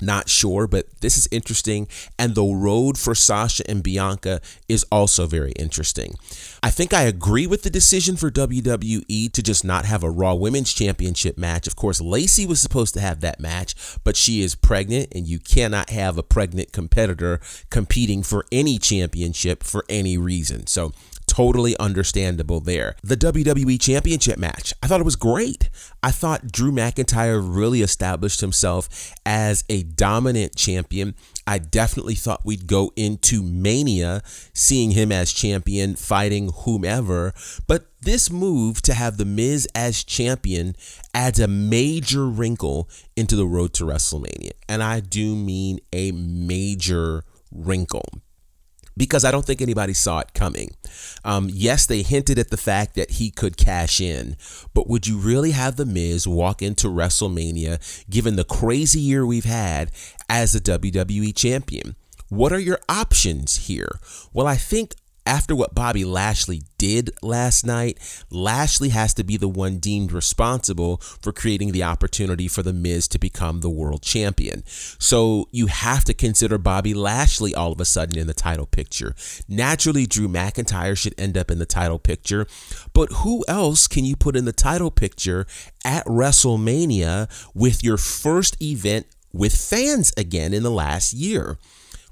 not 0.00 0.28
sure, 0.28 0.66
but 0.66 0.86
this 1.00 1.16
is 1.16 1.28
interesting. 1.30 1.88
And 2.18 2.34
the 2.34 2.44
road 2.44 2.98
for 2.98 3.14
Sasha 3.14 3.68
and 3.68 3.82
Bianca 3.82 4.40
is 4.68 4.84
also 4.90 5.26
very 5.26 5.52
interesting. 5.52 6.14
I 6.62 6.70
think 6.70 6.92
I 6.92 7.02
agree 7.02 7.46
with 7.46 7.62
the 7.62 7.70
decision 7.70 8.16
for 8.16 8.30
WWE 8.30 9.32
to 9.32 9.42
just 9.42 9.64
not 9.64 9.84
have 9.84 10.02
a 10.02 10.10
Raw 10.10 10.34
Women's 10.34 10.72
Championship 10.72 11.38
match. 11.38 11.66
Of 11.66 11.76
course, 11.76 12.00
Lacey 12.00 12.46
was 12.46 12.60
supposed 12.60 12.94
to 12.94 13.00
have 13.00 13.20
that 13.20 13.40
match, 13.40 13.74
but 14.04 14.16
she 14.16 14.42
is 14.42 14.54
pregnant, 14.54 15.12
and 15.14 15.26
you 15.26 15.38
cannot 15.38 15.90
have 15.90 16.18
a 16.18 16.22
pregnant 16.22 16.72
competitor 16.72 17.40
competing 17.70 18.22
for 18.22 18.44
any 18.50 18.78
championship 18.78 19.62
for 19.62 19.84
any 19.88 20.18
reason. 20.18 20.66
So 20.66 20.92
totally 21.38 21.76
understandable 21.78 22.58
there. 22.58 22.96
The 23.04 23.16
WWE 23.16 23.80
Championship 23.80 24.38
match, 24.38 24.74
I 24.82 24.88
thought 24.88 24.98
it 24.98 25.04
was 25.04 25.14
great. 25.14 25.70
I 26.02 26.10
thought 26.10 26.50
Drew 26.50 26.72
McIntyre 26.72 27.40
really 27.40 27.80
established 27.80 28.40
himself 28.40 29.14
as 29.24 29.62
a 29.68 29.84
dominant 29.84 30.56
champion. 30.56 31.14
I 31.46 31.58
definitely 31.58 32.16
thought 32.16 32.44
we'd 32.44 32.66
go 32.66 32.90
into 32.96 33.40
Mania 33.44 34.20
seeing 34.52 34.90
him 34.90 35.12
as 35.12 35.32
champion, 35.32 35.94
fighting 35.94 36.50
whomever. 36.64 37.32
But 37.68 37.86
this 38.00 38.32
move 38.32 38.82
to 38.82 38.94
have 38.94 39.16
The 39.16 39.24
Miz 39.24 39.68
as 39.76 40.02
champion 40.02 40.74
adds 41.14 41.38
a 41.38 41.46
major 41.46 42.26
wrinkle 42.26 42.88
into 43.14 43.36
the 43.36 43.46
road 43.46 43.74
to 43.74 43.84
WrestleMania. 43.84 44.54
And 44.68 44.82
I 44.82 44.98
do 44.98 45.36
mean 45.36 45.78
a 45.92 46.10
major 46.10 47.22
wrinkle 47.52 48.22
because 48.98 49.24
I 49.24 49.30
don't 49.30 49.46
think 49.46 49.62
anybody 49.62 49.94
saw 49.94 50.18
it 50.18 50.34
coming. 50.34 50.72
Um, 51.24 51.48
yes, 51.50 51.86
they 51.86 52.02
hinted 52.02 52.38
at 52.38 52.50
the 52.50 52.56
fact 52.56 52.94
that 52.96 53.12
he 53.12 53.30
could 53.30 53.56
cash 53.56 54.00
in, 54.00 54.36
but 54.74 54.88
would 54.88 55.06
you 55.06 55.16
really 55.16 55.52
have 55.52 55.76
The 55.76 55.86
Miz 55.86 56.28
walk 56.28 56.60
into 56.60 56.88
WrestleMania 56.88 57.78
given 58.10 58.36
the 58.36 58.44
crazy 58.44 59.00
year 59.00 59.24
we've 59.24 59.44
had 59.44 59.90
as 60.28 60.54
a 60.54 60.60
WWE 60.60 61.34
champion? 61.34 61.96
What 62.28 62.52
are 62.52 62.58
your 62.58 62.80
options 62.88 63.68
here? 63.68 64.00
Well, 64.34 64.46
I 64.46 64.56
think 64.56 64.94
after 65.28 65.54
what 65.54 65.74
Bobby 65.74 66.06
Lashley 66.06 66.62
did 66.78 67.10
last 67.20 67.66
night, 67.66 67.98
Lashley 68.30 68.88
has 68.88 69.12
to 69.12 69.22
be 69.22 69.36
the 69.36 69.46
one 69.46 69.78
deemed 69.78 70.10
responsible 70.10 70.96
for 71.20 71.32
creating 71.32 71.72
the 71.72 71.82
opportunity 71.82 72.48
for 72.48 72.62
The 72.62 72.72
Miz 72.72 73.06
to 73.08 73.18
become 73.18 73.60
the 73.60 73.68
world 73.68 74.00
champion. 74.00 74.62
So 74.66 75.46
you 75.52 75.66
have 75.66 76.02
to 76.04 76.14
consider 76.14 76.56
Bobby 76.56 76.94
Lashley 76.94 77.54
all 77.54 77.72
of 77.72 77.80
a 77.80 77.84
sudden 77.84 78.16
in 78.16 78.26
the 78.26 78.32
title 78.32 78.64
picture. 78.64 79.14
Naturally, 79.46 80.06
Drew 80.06 80.28
McIntyre 80.28 80.96
should 80.96 81.14
end 81.18 81.36
up 81.36 81.50
in 81.50 81.58
the 81.58 81.66
title 81.66 81.98
picture, 81.98 82.46
but 82.94 83.12
who 83.12 83.44
else 83.46 83.86
can 83.86 84.06
you 84.06 84.16
put 84.16 84.34
in 84.34 84.46
the 84.46 84.52
title 84.52 84.90
picture 84.90 85.46
at 85.84 86.06
WrestleMania 86.06 87.28
with 87.54 87.84
your 87.84 87.98
first 87.98 88.60
event 88.62 89.06
with 89.34 89.54
fans 89.54 90.10
again 90.16 90.54
in 90.54 90.62
the 90.62 90.70
last 90.70 91.12
year? 91.12 91.58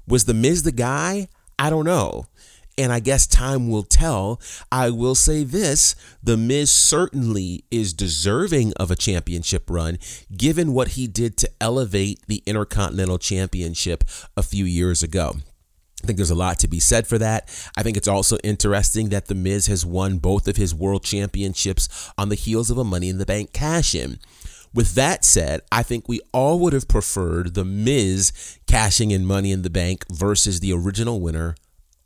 Was 0.07 0.25
The 0.25 0.35
Miz 0.35 0.61
the 0.61 0.71
guy? 0.71 1.29
I 1.57 1.71
don't 1.71 1.85
know 1.85 2.27
And 2.77 2.93
I 2.93 2.99
guess 2.99 3.25
time 3.25 3.69
will 3.69 3.83
tell. 3.83 4.39
I 4.71 4.91
will 4.91 5.15
say 5.15 5.43
this 5.43 5.95
The 6.21 6.37
Miz 6.37 6.71
certainly 6.71 7.65
is 7.71 7.93
deserving 7.93 8.73
of 8.73 8.91
a 8.91 8.95
championship 8.95 9.69
run, 9.69 9.97
given 10.35 10.73
what 10.73 10.89
he 10.89 11.07
did 11.07 11.37
to 11.37 11.49
elevate 11.59 12.19
the 12.27 12.43
Intercontinental 12.45 13.17
Championship 13.17 14.03
a 14.35 14.43
few 14.43 14.65
years 14.65 15.01
ago. 15.01 15.37
I 16.03 16.05
think 16.05 16.17
there's 16.17 16.29
a 16.29 16.35
lot 16.35 16.59
to 16.59 16.67
be 16.67 16.79
said 16.79 17.07
for 17.07 17.17
that. 17.17 17.49
I 17.75 17.81
think 17.81 17.97
it's 17.97 18.07
also 18.07 18.37
interesting 18.43 19.09
that 19.09 19.25
The 19.25 19.35
Miz 19.35 19.65
has 19.65 19.83
won 19.83 20.19
both 20.19 20.47
of 20.47 20.55
his 20.55 20.75
world 20.75 21.03
championships 21.03 22.11
on 22.17 22.29
the 22.29 22.35
heels 22.35 22.69
of 22.69 22.77
a 22.77 22.83
Money 22.83 23.09
in 23.09 23.17
the 23.17 23.25
Bank 23.25 23.51
cash 23.51 23.95
in. 23.95 24.19
With 24.73 24.93
that 24.93 25.25
said, 25.25 25.61
I 25.71 25.81
think 25.81 26.07
we 26.07 26.21
all 26.31 26.59
would 26.59 26.73
have 26.73 26.87
preferred 26.87 27.55
The 27.55 27.65
Miz 27.65 28.59
cashing 28.67 29.09
in 29.09 29.25
Money 29.25 29.51
in 29.51 29.63
the 29.63 29.71
Bank 29.71 30.05
versus 30.11 30.59
the 30.59 30.71
original 30.71 31.19
winner, 31.19 31.55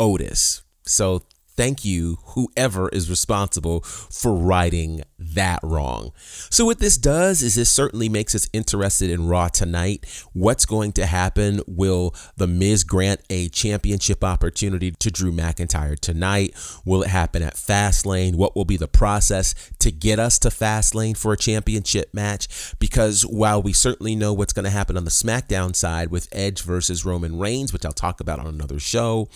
Otis. 0.01 0.63
So 0.83 1.21
thank 1.55 1.85
you, 1.85 2.17
whoever 2.29 2.89
is 2.89 3.07
responsible 3.07 3.81
for 3.81 4.33
righting 4.33 5.03
that 5.19 5.59
wrong. 5.61 6.11
So, 6.49 6.65
what 6.65 6.79
this 6.79 6.97
does 6.97 7.43
is 7.43 7.53
this 7.53 7.69
certainly 7.69 8.09
makes 8.09 8.33
us 8.33 8.49
interested 8.51 9.11
in 9.11 9.27
Raw 9.27 9.47
tonight. 9.49 10.05
What's 10.33 10.65
going 10.65 10.91
to 10.93 11.05
happen? 11.05 11.61
Will 11.67 12.15
The 12.35 12.47
Miz 12.47 12.83
grant 12.83 13.21
a 13.29 13.47
championship 13.49 14.23
opportunity 14.23 14.89
to 14.89 15.11
Drew 15.11 15.31
McIntyre 15.31 15.99
tonight? 15.99 16.55
Will 16.83 17.03
it 17.03 17.09
happen 17.09 17.43
at 17.43 17.55
Fastlane? 17.55 18.35
What 18.35 18.55
will 18.55 18.65
be 18.65 18.77
the 18.77 18.87
process 18.87 19.53
to 19.79 19.91
get 19.91 20.17
us 20.17 20.39
to 20.39 20.49
Fastlane 20.49 21.15
for 21.15 21.31
a 21.31 21.37
championship 21.37 22.11
match? 22.11 22.73
Because 22.79 23.21
while 23.21 23.61
we 23.61 23.73
certainly 23.73 24.15
know 24.15 24.33
what's 24.33 24.53
going 24.53 24.65
to 24.65 24.71
happen 24.71 24.97
on 24.97 25.05
the 25.05 25.11
SmackDown 25.11 25.75
side 25.75 26.09
with 26.09 26.27
Edge 26.31 26.63
versus 26.63 27.05
Roman 27.05 27.37
Reigns, 27.37 27.71
which 27.71 27.85
I'll 27.85 27.91
talk 27.91 28.19
about 28.19 28.39
on 28.39 28.47
another 28.47 28.79
show, 28.79 29.29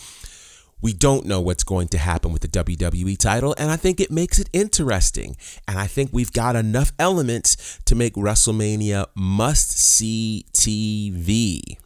we 0.82 0.92
don't 0.92 1.26
know 1.26 1.40
what's 1.40 1.64
going 1.64 1.88
to 1.88 1.98
happen 1.98 2.32
with 2.32 2.42
the 2.42 2.48
WWE 2.48 3.16
title, 3.18 3.54
and 3.58 3.70
I 3.70 3.76
think 3.76 4.00
it 4.00 4.10
makes 4.10 4.38
it 4.38 4.50
interesting. 4.52 5.36
And 5.66 5.78
I 5.78 5.86
think 5.86 6.10
we've 6.12 6.32
got 6.32 6.56
enough 6.56 6.92
elements 6.98 7.78
to 7.86 7.94
make 7.94 8.14
WrestleMania 8.14 9.06
must 9.14 9.70
see 9.70 10.46
TV. 10.52 11.78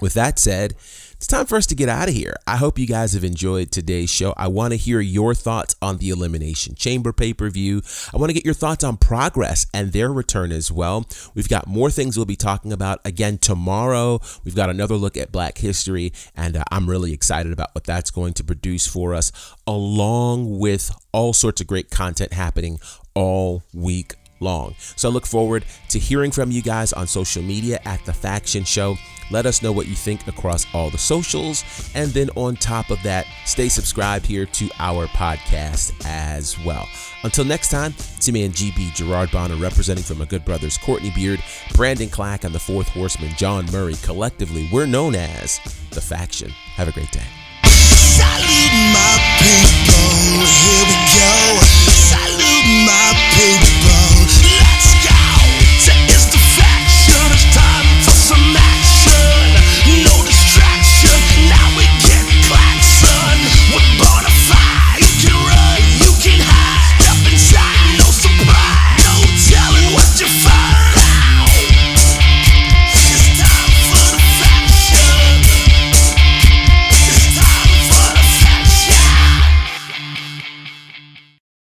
With 0.00 0.14
that 0.14 0.38
said, 0.38 0.74
it's 1.18 1.26
time 1.26 1.46
for 1.46 1.56
us 1.56 1.66
to 1.66 1.74
get 1.74 1.88
out 1.88 2.06
of 2.06 2.14
here. 2.14 2.36
I 2.46 2.56
hope 2.56 2.78
you 2.78 2.86
guys 2.86 3.12
have 3.14 3.24
enjoyed 3.24 3.72
today's 3.72 4.08
show. 4.08 4.34
I 4.36 4.46
want 4.46 4.72
to 4.72 4.76
hear 4.76 5.00
your 5.00 5.34
thoughts 5.34 5.74
on 5.82 5.98
the 5.98 6.10
Elimination 6.10 6.76
Chamber 6.76 7.12
pay 7.12 7.32
per 7.34 7.50
view. 7.50 7.82
I 8.14 8.18
want 8.18 8.30
to 8.30 8.34
get 8.34 8.44
your 8.44 8.54
thoughts 8.54 8.84
on 8.84 8.98
Progress 8.98 9.66
and 9.74 9.92
their 9.92 10.12
return 10.12 10.52
as 10.52 10.70
well. 10.70 11.08
We've 11.34 11.48
got 11.48 11.66
more 11.66 11.90
things 11.90 12.16
we'll 12.16 12.26
be 12.26 12.36
talking 12.36 12.72
about 12.72 13.00
again 13.04 13.38
tomorrow. 13.38 14.20
We've 14.44 14.54
got 14.54 14.70
another 14.70 14.94
look 14.94 15.16
at 15.16 15.32
Black 15.32 15.58
History, 15.58 16.12
and 16.36 16.56
uh, 16.56 16.62
I'm 16.70 16.88
really 16.88 17.12
excited 17.12 17.52
about 17.52 17.74
what 17.74 17.82
that's 17.82 18.12
going 18.12 18.34
to 18.34 18.44
produce 18.44 18.86
for 18.86 19.12
us, 19.12 19.32
along 19.66 20.60
with 20.60 20.92
all 21.10 21.32
sorts 21.32 21.60
of 21.60 21.66
great 21.66 21.90
content 21.90 22.32
happening 22.32 22.78
all 23.14 23.64
week 23.74 24.14
long. 24.40 24.74
So 24.78 25.08
I 25.08 25.12
look 25.12 25.26
forward 25.26 25.64
to 25.88 25.98
hearing 25.98 26.30
from 26.30 26.50
you 26.50 26.62
guys 26.62 26.92
on 26.92 27.06
social 27.06 27.42
media 27.42 27.80
at 27.84 28.04
The 28.04 28.12
Faction 28.12 28.64
Show. 28.64 28.96
Let 29.30 29.44
us 29.44 29.62
know 29.62 29.72
what 29.72 29.88
you 29.88 29.94
think 29.94 30.26
across 30.26 30.66
all 30.74 30.90
the 30.90 30.98
socials. 30.98 31.64
And 31.94 32.10
then 32.12 32.30
on 32.34 32.56
top 32.56 32.90
of 32.90 33.02
that, 33.02 33.26
stay 33.44 33.68
subscribed 33.68 34.24
here 34.24 34.46
to 34.46 34.70
our 34.78 35.06
podcast 35.08 35.92
as 36.06 36.58
well. 36.64 36.88
Until 37.24 37.44
next 37.44 37.70
time, 37.70 37.94
it's 38.16 38.26
your 38.26 38.34
man 38.34 38.50
GB 38.50 38.94
Gerard 38.94 39.30
Bonner 39.30 39.56
representing 39.56 40.04
for 40.04 40.14
my 40.14 40.24
good 40.24 40.44
brothers 40.44 40.78
Courtney 40.78 41.10
Beard, 41.10 41.42
Brandon 41.74 42.08
Clack, 42.08 42.44
and 42.44 42.54
the 42.54 42.58
Fourth 42.58 42.88
Horseman 42.88 43.32
John 43.36 43.66
Murray. 43.72 43.96
Collectively, 44.02 44.68
we're 44.72 44.86
known 44.86 45.14
as 45.14 45.58
The 45.90 46.00
Faction. 46.00 46.50
Have 46.76 46.88
a 46.88 46.92
great 46.92 47.10
day. 47.10 47.26
Salute 47.64 48.74
my 48.94 49.18
people, 49.38 50.46
here 50.46 50.84
we 50.88 50.96
go. 51.18 51.60
Salute 51.90 52.86
my 52.86 53.12
people. 53.36 53.77